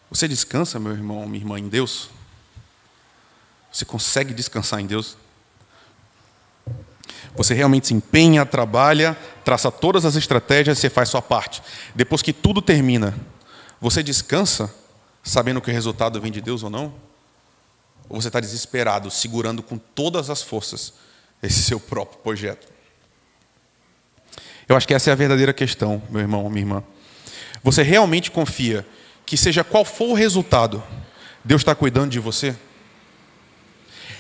[0.09, 2.09] Você descansa, meu irmão, minha irmã, em Deus?
[3.71, 5.17] Você consegue descansar em Deus?
[7.36, 11.62] Você realmente se empenha, trabalha, traça todas as estratégias você faz sua parte.
[11.95, 13.15] Depois que tudo termina,
[13.81, 14.73] você descansa
[15.23, 16.93] sabendo que o resultado vem de Deus ou não?
[18.09, 20.93] Ou você está desesperado, segurando com todas as forças
[21.41, 22.67] esse seu próprio projeto?
[24.67, 26.83] Eu acho que essa é a verdadeira questão, meu irmão, minha irmã.
[27.63, 28.86] Você realmente confia
[29.25, 30.83] que, seja qual for o resultado,
[31.43, 32.55] Deus está cuidando de você?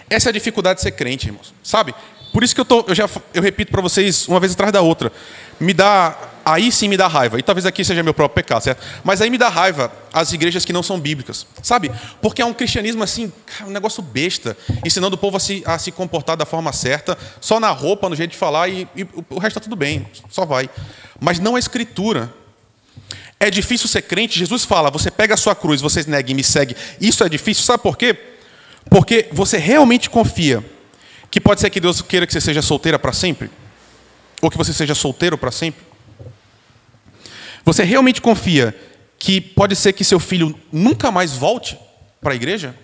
[0.09, 1.53] Essa é a dificuldade de ser crente, irmãos.
[1.63, 1.93] Sabe?
[2.33, 4.81] Por isso que eu, tô, eu já eu repito para vocês uma vez atrás da
[4.81, 5.13] outra.
[5.59, 7.37] Me dá, aí sim me dá raiva.
[7.37, 8.83] E talvez aqui seja meu próprio pecado, certo?
[9.03, 11.91] Mas aí me dá raiva as igrejas que não são bíblicas, sabe?
[12.23, 13.31] Porque é um cristianismo assim,
[13.67, 17.59] um negócio besta, ensinando o povo a se, a se comportar da forma certa, só
[17.59, 20.67] na roupa, no jeito de falar e, e o resto está tudo bem, só vai.
[21.21, 22.33] Mas não a escritura.
[23.39, 24.39] É difícil ser crente.
[24.39, 26.75] Jesus fala: você pega a sua cruz, você nega e me segue.
[26.99, 28.17] Isso é difícil, sabe por quê?
[28.89, 30.63] Porque você realmente confia
[31.33, 33.49] que pode ser que Deus queira que você seja solteira para sempre?
[34.39, 35.83] Ou que você seja solteiro para sempre?
[37.65, 38.79] Você realmente confia
[39.17, 41.75] que pode ser que seu filho nunca mais volte
[42.21, 42.75] para a igreja?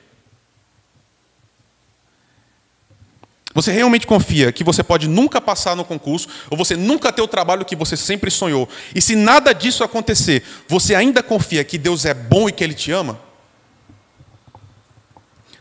[3.54, 7.28] Você realmente confia que você pode nunca passar no concurso, ou você nunca ter o
[7.28, 8.68] trabalho que você sempre sonhou?
[8.96, 12.74] E se nada disso acontecer, você ainda confia que Deus é bom e que Ele
[12.74, 13.22] te ama?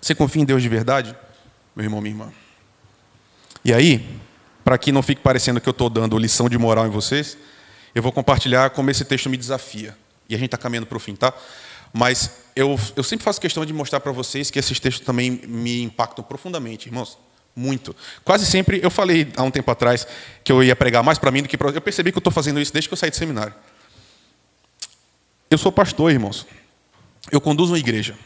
[0.01, 1.15] Você confia em Deus de verdade,
[1.77, 2.33] meu irmão, minha irmã?
[3.69, 4.03] E aí,
[4.65, 7.37] para que não fique parecendo que eu estou dando lição de moral em vocês,
[7.95, 9.95] eu vou compartilhar como esse texto me desafia.
[10.27, 11.35] E a gente está caminhando para o fim, tá?
[11.93, 15.83] Mas eu, eu sempre faço questão de mostrar para vocês que esses textos também me
[15.83, 17.19] impactam profundamente, irmãos.
[17.55, 17.95] Muito.
[18.25, 20.07] Quase sempre, eu falei há um tempo atrás
[20.43, 21.69] que eu ia pregar mais para mim do que para.
[21.69, 23.53] Eu percebi que eu estou fazendo isso desde que eu saí do seminário.
[25.51, 26.47] Eu sou pastor, irmãos.
[27.31, 28.17] Eu conduzo uma igreja.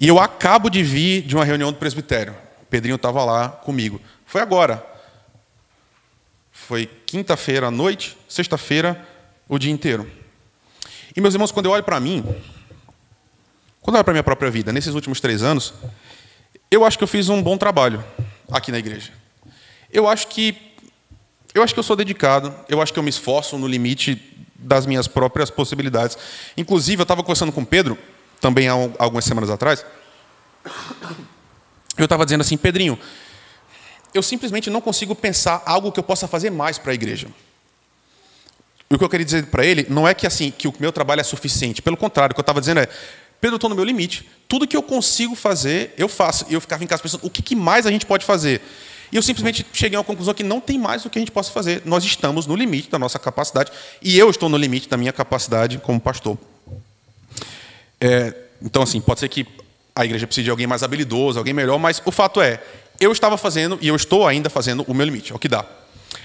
[0.00, 2.34] E eu acabo de vir de uma reunião do presbitério.
[2.74, 4.00] Pedrinho estava lá comigo.
[4.26, 4.84] Foi agora.
[6.50, 9.00] Foi quinta-feira à noite, sexta-feira,
[9.48, 10.10] o dia inteiro.
[11.14, 12.24] E, meus irmãos, quando eu olho para mim,
[13.80, 15.72] quando eu olho para a minha própria vida, nesses últimos três anos,
[16.68, 18.04] eu acho que eu fiz um bom trabalho
[18.50, 19.12] aqui na igreja.
[19.88, 20.74] Eu acho que
[21.54, 24.20] eu acho que eu sou dedicado, eu acho que eu me esforço no limite
[24.56, 26.18] das minhas próprias possibilidades.
[26.56, 27.96] Inclusive, eu estava conversando com o Pedro,
[28.40, 29.86] também há algumas semanas atrás,
[31.96, 32.98] eu estava dizendo assim, Pedrinho,
[34.12, 37.28] eu simplesmente não consigo pensar algo que eu possa fazer mais para a igreja.
[38.90, 40.92] E o que eu queria dizer para ele não é que assim que o meu
[40.92, 41.82] trabalho é suficiente.
[41.82, 42.88] Pelo contrário, o que eu estava dizendo é,
[43.40, 44.28] Pedro, eu estou no meu limite.
[44.48, 46.46] Tudo que eu consigo fazer, eu faço.
[46.48, 48.62] E eu ficava em casa pensando, o que, mais a gente pode fazer?
[49.12, 51.30] E eu simplesmente cheguei a uma conclusão que não tem mais o que a gente
[51.30, 51.82] possa fazer.
[51.84, 53.70] Nós estamos no limite da nossa capacidade.
[54.00, 56.38] E eu estou no limite da minha capacidade como pastor.
[58.00, 59.46] É, então, assim, pode ser que
[59.94, 62.60] a igreja precise de alguém mais habilidoso, alguém melhor, mas o fato é,
[63.00, 65.64] eu estava fazendo e eu estou ainda fazendo o meu limite, é o que dá.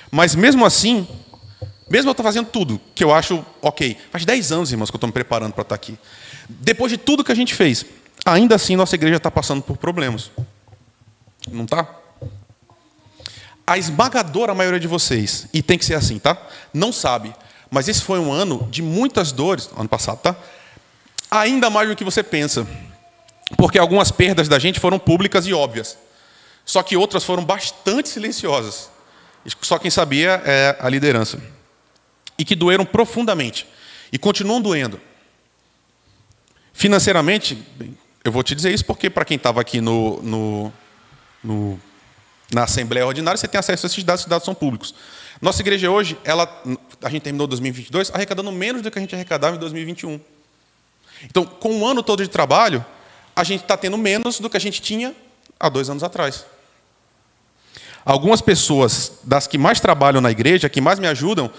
[0.09, 1.07] Mas mesmo assim,
[1.89, 4.97] mesmo eu estou fazendo tudo que eu acho ok, faz 10 anos, irmãos, que eu
[4.97, 5.97] estou me preparando para estar aqui.
[6.47, 7.85] Depois de tudo que a gente fez,
[8.25, 10.31] ainda assim nossa igreja está passando por problemas.
[11.47, 11.87] Não está?
[13.65, 16.35] A esmagadora maioria de vocês, e tem que ser assim, tá?
[16.73, 17.35] Não sabe,
[17.69, 20.35] mas esse foi um ano de muitas dores, ano passado, tá?
[21.29, 22.65] Ainda mais do que você pensa.
[23.57, 25.97] Porque algumas perdas da gente foram públicas e óbvias.
[26.65, 28.89] Só que outras foram bastante silenciosas.
[29.61, 31.41] Só quem sabia é a liderança.
[32.37, 33.65] E que doeram profundamente.
[34.11, 34.99] E continuam doendo.
[36.73, 37.57] Financeiramente,
[38.23, 40.73] eu vou te dizer isso porque, para quem estava aqui no, no,
[41.43, 41.79] no,
[42.53, 44.93] na Assembleia Ordinária, você tem acesso a esses dados, esses dados são públicos.
[45.41, 46.47] Nossa igreja hoje, ela,
[47.01, 50.19] a gente terminou 2022 arrecadando menos do que a gente arrecadava em 2021.
[51.23, 52.85] Então, com um ano todo de trabalho,
[53.35, 55.15] a gente está tendo menos do que a gente tinha
[55.59, 56.45] há dois anos atrás.
[58.05, 61.51] Algumas pessoas das que mais trabalham na igreja, que mais me ajudam,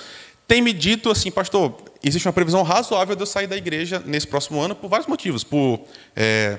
[0.49, 4.27] têm me dito assim, pastor, existe uma previsão razoável de eu sair da igreja nesse
[4.27, 5.45] próximo ano por vários motivos.
[5.45, 5.85] Por,
[6.17, 6.59] é,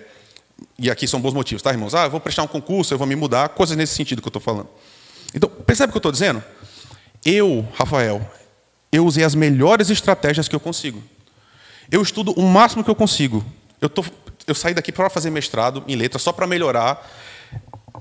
[0.77, 1.93] e aqui são bons motivos, tá, irmãos?
[1.95, 4.29] Ah, eu vou prestar um concurso, eu vou me mudar, coisas nesse sentido que eu
[4.29, 4.69] estou falando.
[5.33, 6.43] Então, percebe o que eu estou dizendo?
[7.25, 8.21] Eu, Rafael,
[8.91, 11.01] eu usei as melhores estratégias que eu consigo.
[11.89, 13.43] Eu estudo o máximo que eu consigo.
[13.79, 14.03] Eu, tô,
[14.47, 17.09] eu saí daqui para fazer mestrado em letras, só para melhorar.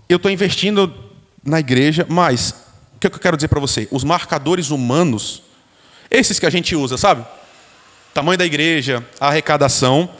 [0.08, 0.92] Eu estou investindo
[1.44, 2.54] na igreja, mas
[2.96, 3.88] o que eu quero dizer para você?
[3.90, 5.42] Os marcadores humanos,
[6.10, 7.24] esses que a gente usa, sabe?
[8.12, 10.10] Tamanho da igreja, arrecadação,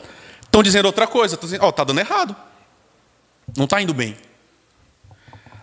[0.43, 1.35] estão dizendo outra coisa.
[1.35, 2.37] Estão dizendo, ó, oh, está dando errado.
[3.57, 4.17] Não está indo bem.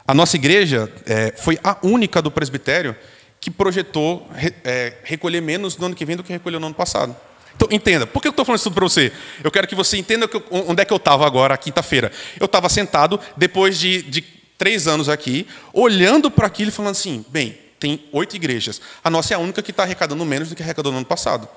[0.07, 2.95] A nossa igreja é, foi a única do presbitério
[3.39, 4.29] que projetou
[4.63, 7.15] é, recolher menos no ano que vem do que recolheu no ano passado.
[7.57, 9.11] Então, entenda, por que eu estou falando isso tudo para você?
[9.43, 12.11] Eu quero que você entenda que eu, onde é que eu estava agora, quinta-feira.
[12.39, 14.21] Eu estava sentado, depois de, de
[14.59, 18.79] três anos aqui, olhando para aquilo e falando assim: bem, tem oito igrejas.
[19.03, 21.49] A nossa é a única que está arrecadando menos do que arrecadou no ano passado.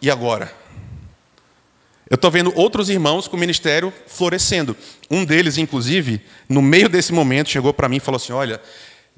[0.00, 0.54] E agora?
[2.08, 4.76] Eu estou vendo outros irmãos com o ministério florescendo.
[5.10, 8.60] Um deles, inclusive, no meio desse momento, chegou para mim e falou assim: Olha,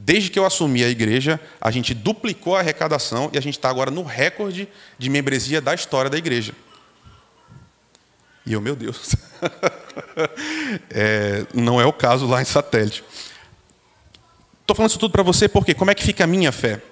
[0.04, 3.70] Desde que eu assumi a igreja, a gente duplicou a arrecadação e a gente está
[3.70, 6.52] agora no recorde de membresia da história da igreja.
[8.44, 9.14] E eu, meu Deus,
[10.90, 13.04] é, não é o caso lá em satélite.
[14.62, 16.82] Estou falando isso tudo para você porque como é que fica a minha fé?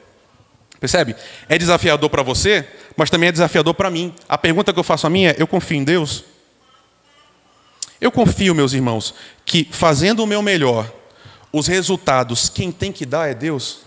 [0.78, 1.16] Percebe?
[1.48, 2.64] É desafiador para você,
[2.96, 4.14] mas também é desafiador para mim.
[4.28, 6.24] A pergunta que eu faço a mim é: eu confio em Deus?
[8.00, 10.99] Eu confio, meus irmãos, que fazendo o meu melhor,
[11.52, 13.80] os resultados, quem tem que dar é Deus.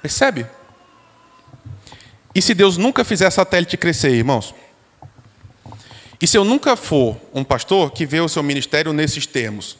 [0.00, 0.46] Percebe?
[2.34, 4.54] E se Deus nunca fizer satélite crescer, irmãos?
[6.20, 9.76] E se eu nunca for um pastor que vê o seu ministério nesses termos?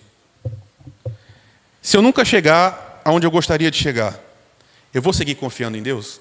[1.83, 4.19] Se eu nunca chegar aonde eu gostaria de chegar,
[4.93, 6.21] eu vou seguir confiando em Deus?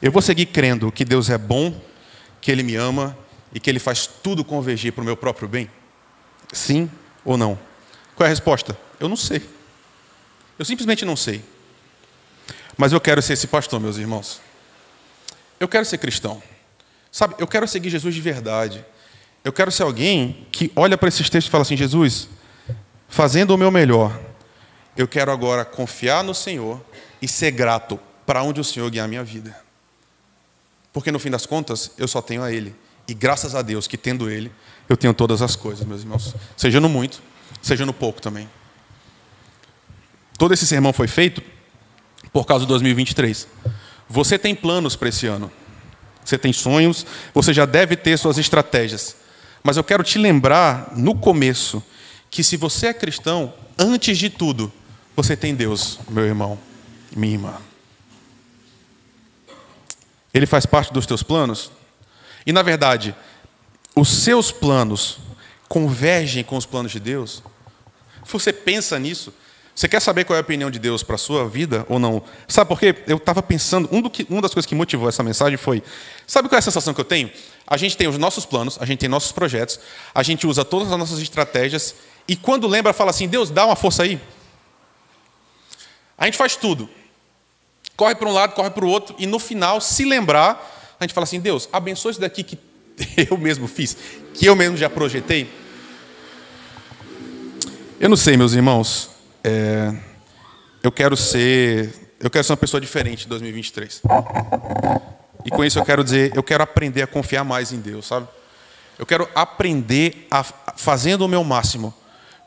[0.00, 1.74] Eu vou seguir crendo que Deus é bom,
[2.40, 3.16] que Ele me ama
[3.52, 5.68] e que Ele faz tudo convergir para o meu próprio bem?
[6.52, 6.88] Sim
[7.24, 7.58] ou não?
[8.18, 8.76] Qual é a resposta?
[8.98, 9.48] Eu não sei.
[10.58, 11.40] Eu simplesmente não sei.
[12.76, 14.40] Mas eu quero ser esse pastor, meus irmãos.
[15.60, 16.42] Eu quero ser cristão.
[17.12, 18.84] Sabe, eu quero seguir Jesus de verdade.
[19.44, 22.28] Eu quero ser alguém que olha para esses textos e fala assim: Jesus,
[23.08, 24.20] fazendo o meu melhor,
[24.96, 26.84] eu quero agora confiar no Senhor
[27.22, 29.56] e ser grato para onde o Senhor guiar a minha vida.
[30.92, 32.74] Porque no fim das contas, eu só tenho a Ele.
[33.06, 34.50] E graças a Deus que tendo Ele,
[34.88, 36.34] eu tenho todas as coisas, meus irmãos.
[36.56, 37.22] Seja no muito,
[37.62, 38.48] seja no pouco também.
[40.36, 41.42] Todo esse sermão foi feito
[42.32, 43.48] por causa de 2023.
[44.08, 45.50] Você tem planos para esse ano.
[46.24, 49.16] Você tem sonhos, você já deve ter suas estratégias.
[49.62, 51.82] Mas eu quero te lembrar, no começo,
[52.30, 54.72] que se você é cristão, antes de tudo,
[55.16, 56.58] você tem Deus, meu irmão,
[57.16, 57.54] minha irmã.
[60.32, 61.72] Ele faz parte dos teus planos?
[62.46, 63.14] E na verdade,
[63.96, 65.18] os seus planos
[65.68, 67.42] convergem com os planos de Deus?
[68.24, 69.32] Você pensa nisso?
[69.78, 72.20] Você quer saber qual é a opinião de Deus para a sua vida ou não?
[72.48, 72.96] Sabe por quê?
[73.06, 75.84] Eu estava pensando, um que, uma das coisas que motivou essa mensagem foi:
[76.26, 77.30] sabe qual é a sensação que eu tenho?
[77.64, 79.78] A gente tem os nossos planos, a gente tem nossos projetos,
[80.12, 81.94] a gente usa todas as nossas estratégias,
[82.26, 84.20] e quando lembra, fala assim: Deus, dá uma força aí.
[86.16, 86.90] A gente faz tudo.
[87.96, 91.14] Corre para um lado, corre para o outro, e no final, se lembrar, a gente
[91.14, 92.56] fala assim: Deus, abençoe isso daqui que
[93.30, 93.96] eu mesmo fiz,
[94.34, 95.50] que eu mesmo já projetei.
[98.00, 99.10] Eu não sei, meus irmãos.
[99.42, 99.94] É,
[100.82, 104.02] eu quero ser, eu quero ser uma pessoa diferente em 2023.
[105.44, 108.28] E com isso eu quero dizer, eu quero aprender a confiar mais em Deus, sabe?
[108.98, 111.94] Eu quero aprender a fazendo o meu máximo,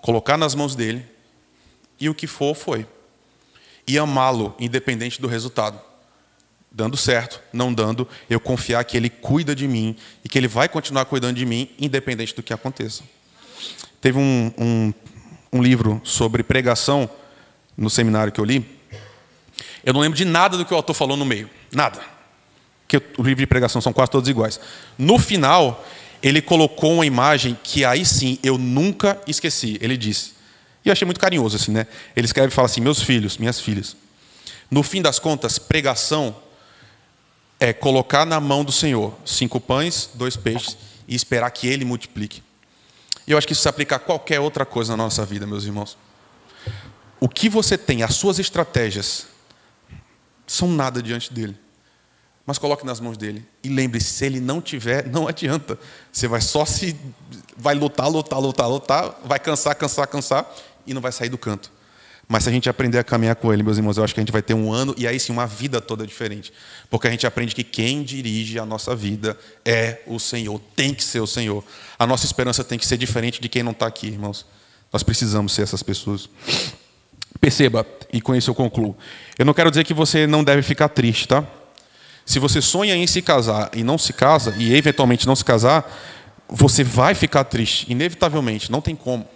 [0.02, 1.06] colocar nas mãos dele
[2.00, 2.86] e o que for foi
[3.88, 5.80] e amá-lo, independente do resultado.
[6.72, 10.70] Dando certo, não dando, eu confiar que Ele cuida de mim e que Ele vai
[10.70, 13.04] continuar cuidando de mim, independente do que aconteça.
[14.00, 14.94] Teve um, um,
[15.52, 17.10] um livro sobre pregação
[17.78, 18.66] no seminário que eu li.
[19.84, 21.50] Eu não lembro de nada do que o autor falou no meio.
[21.72, 22.00] Nada.
[22.88, 24.60] Porque o livro de pregação são quase todos iguais.
[24.98, 25.86] No final,
[26.24, 29.78] ele colocou uma imagem que aí sim eu nunca esqueci.
[29.82, 30.34] Ele disse:
[30.84, 31.88] e eu achei muito carinhoso assim, né?
[32.16, 33.96] Ele escreve e fala assim: meus filhos, minhas filhas.
[34.70, 36.36] No fim das contas, pregação
[37.62, 40.76] é colocar na mão do Senhor cinco pães, dois peixes
[41.08, 42.42] e esperar que Ele multiplique.
[43.28, 45.64] E eu acho que isso se aplica a qualquer outra coisa na nossa vida, meus
[45.64, 45.96] irmãos.
[47.20, 49.28] O que você tem, as suas estratégias,
[50.48, 51.56] são nada diante dele.
[52.48, 53.48] Mas coloque nas mãos dele.
[53.64, 55.78] E lembre-se, se ele não tiver, não adianta.
[56.12, 57.00] Você vai só se.
[57.56, 60.52] Vai lutar, lutar, lutar, lutar, vai cansar, cansar, cansar
[60.88, 61.72] e não vai sair do canto.
[62.32, 64.24] Mas se a gente aprender a caminhar com Ele, meus irmãos, eu acho que a
[64.24, 66.54] gente vai ter um ano e aí sim uma vida toda diferente.
[66.90, 71.04] Porque a gente aprende que quem dirige a nossa vida é o Senhor, tem que
[71.04, 71.62] ser o Senhor.
[72.00, 74.46] A nossa esperança tem que ser diferente de quem não está aqui, irmãos.
[74.94, 76.30] Nós precisamos ser essas pessoas.
[77.42, 78.96] Perceba, e com isso eu concluo.
[79.38, 81.46] Eu não quero dizer que você não deve ficar triste, tá?
[82.26, 85.86] Se você sonha em se casar e não se casa, e eventualmente não se casar,
[86.48, 89.28] você vai ficar triste, inevitavelmente, não tem como.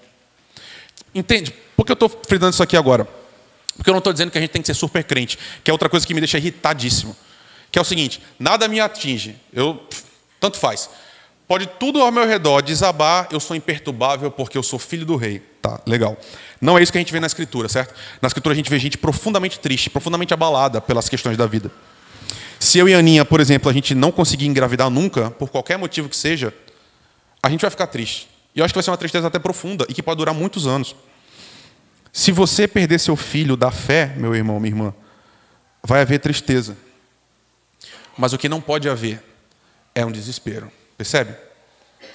[1.14, 1.54] Entende?
[1.76, 3.08] Por que eu estou frisando isso aqui agora?
[3.76, 5.74] Porque eu não estou dizendo que a gente tem que ser super crente, que é
[5.74, 7.16] outra coisa que me deixa irritadíssimo.
[7.72, 9.82] Que é o seguinte: nada me atinge, eu
[10.40, 10.90] tanto faz.
[11.48, 15.40] Pode tudo ao meu redor desabar, eu sou imperturbável porque eu sou filho do rei.
[15.62, 16.18] Tá, legal.
[16.60, 17.94] Não é isso que a gente vê na escritura, certo?
[18.20, 21.72] Na escritura a gente vê gente profundamente triste, profundamente abalada pelas questões da vida.
[22.60, 25.78] Se eu e a Aninha, por exemplo, a gente não conseguir engravidar nunca, por qualquer
[25.78, 26.52] motivo que seja,
[27.44, 28.28] a gente vai ficar triste.
[28.56, 30.66] E eu acho que vai ser uma tristeza até profunda e que pode durar muitos
[30.66, 30.96] anos.
[32.16, 34.94] Se você perder seu filho da fé, meu irmão, minha irmã,
[35.84, 36.78] vai haver tristeza.
[38.18, 39.22] Mas o que não pode haver
[39.94, 40.72] é um desespero.
[40.98, 41.36] Percebe?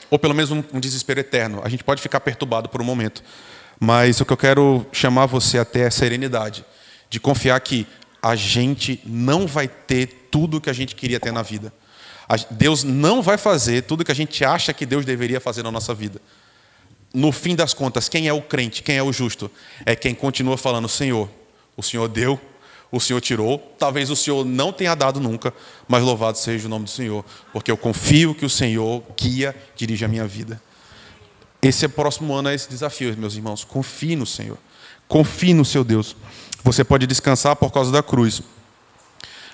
[0.09, 1.61] Ou pelo menos um, um desespero eterno.
[1.63, 3.23] A gente pode ficar perturbado por um momento.
[3.79, 6.65] Mas o que eu quero chamar você até é serenidade,
[7.11, 7.87] de confiar que
[8.23, 11.71] a gente não vai ter tudo o que a gente queria ter na vida.
[12.51, 15.71] Deus não vai fazer tudo o que a gente acha que Deus deveria fazer na
[15.71, 16.23] nossa vida.
[17.13, 19.51] No fim das contas, quem é o crente, quem é o justo?
[19.85, 21.29] É quem continua falando: Senhor,
[21.77, 22.41] o Senhor deu,
[22.93, 25.53] o Senhor tirou, talvez o Senhor não tenha dado nunca,
[25.89, 30.05] mas louvado seja o nome do Senhor, porque eu confio que o Senhor guia, dirige
[30.05, 30.61] a minha vida.
[31.63, 33.65] Esse é próximo ano, é esse desafio, meus irmãos.
[33.65, 34.57] Confie no Senhor.
[35.07, 36.17] Confie no seu Deus.
[36.65, 38.43] Você pode descansar por causa da cruz.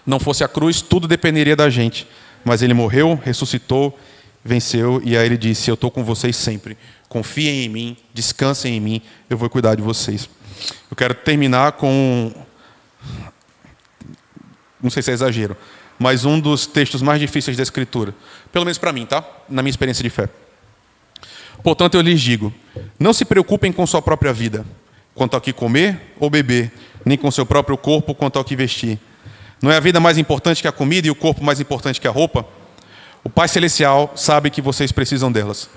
[0.05, 2.07] Não fosse a cruz, tudo dependeria da gente.
[2.45, 3.99] Mas ele morreu, ressuscitou,
[4.45, 6.79] venceu, e aí ele disse: Eu estou com vocês sempre.
[7.09, 10.29] Confiem em mim, descansem em mim, eu vou cuidar de vocês.
[10.91, 12.33] Eu quero terminar com.
[14.83, 15.57] Não sei se é exagero,
[15.99, 18.15] mas um dos textos mais difíceis da Escritura.
[18.53, 19.25] Pelo menos para mim, tá?
[19.49, 20.29] Na minha experiência de fé.
[21.63, 22.53] Portanto, eu lhes digo:
[22.99, 24.65] não se preocupem com sua própria vida,
[25.15, 26.73] quanto ao que comer ou beber,
[27.05, 28.99] nem com seu próprio corpo quanto ao que vestir.
[29.63, 32.07] Não é a vida mais importante que a comida e o corpo mais importante que
[32.07, 32.47] a roupa?
[33.25, 35.69] O Pai Celestial sabe que vocês precisam delas.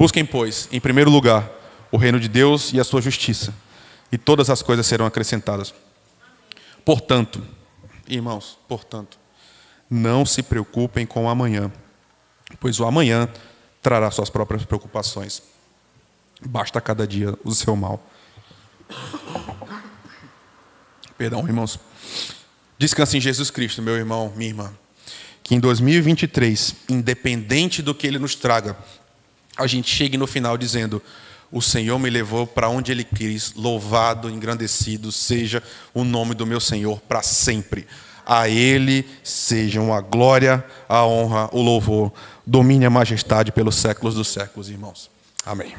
[0.00, 1.46] Busquem, pois, em primeiro lugar,
[1.92, 3.52] o reino de Deus e a sua justiça,
[4.10, 5.74] e todas as coisas serão acrescentadas.
[6.86, 7.46] Portanto,
[8.08, 9.18] irmãos, portanto,
[9.90, 11.70] não se preocupem com o amanhã,
[12.58, 13.28] pois o amanhã
[13.82, 15.42] trará suas próprias preocupações.
[16.46, 18.02] Basta cada dia o seu mal.
[21.18, 21.78] Perdão, irmãos.
[22.78, 24.72] Descanse em Jesus Cristo, meu irmão, minha irmã.
[25.42, 28.78] Que em 2023, independente do que Ele nos traga,
[29.60, 31.02] a gente chegue no final dizendo:
[31.52, 35.62] O Senhor me levou para onde Ele quis, louvado, engrandecido seja
[35.94, 37.86] o nome do meu Senhor para sempre.
[38.24, 42.12] A Ele sejam a glória, a honra, o louvor,
[42.46, 45.10] domínio e a majestade pelos séculos dos séculos, irmãos.
[45.44, 45.74] Amém.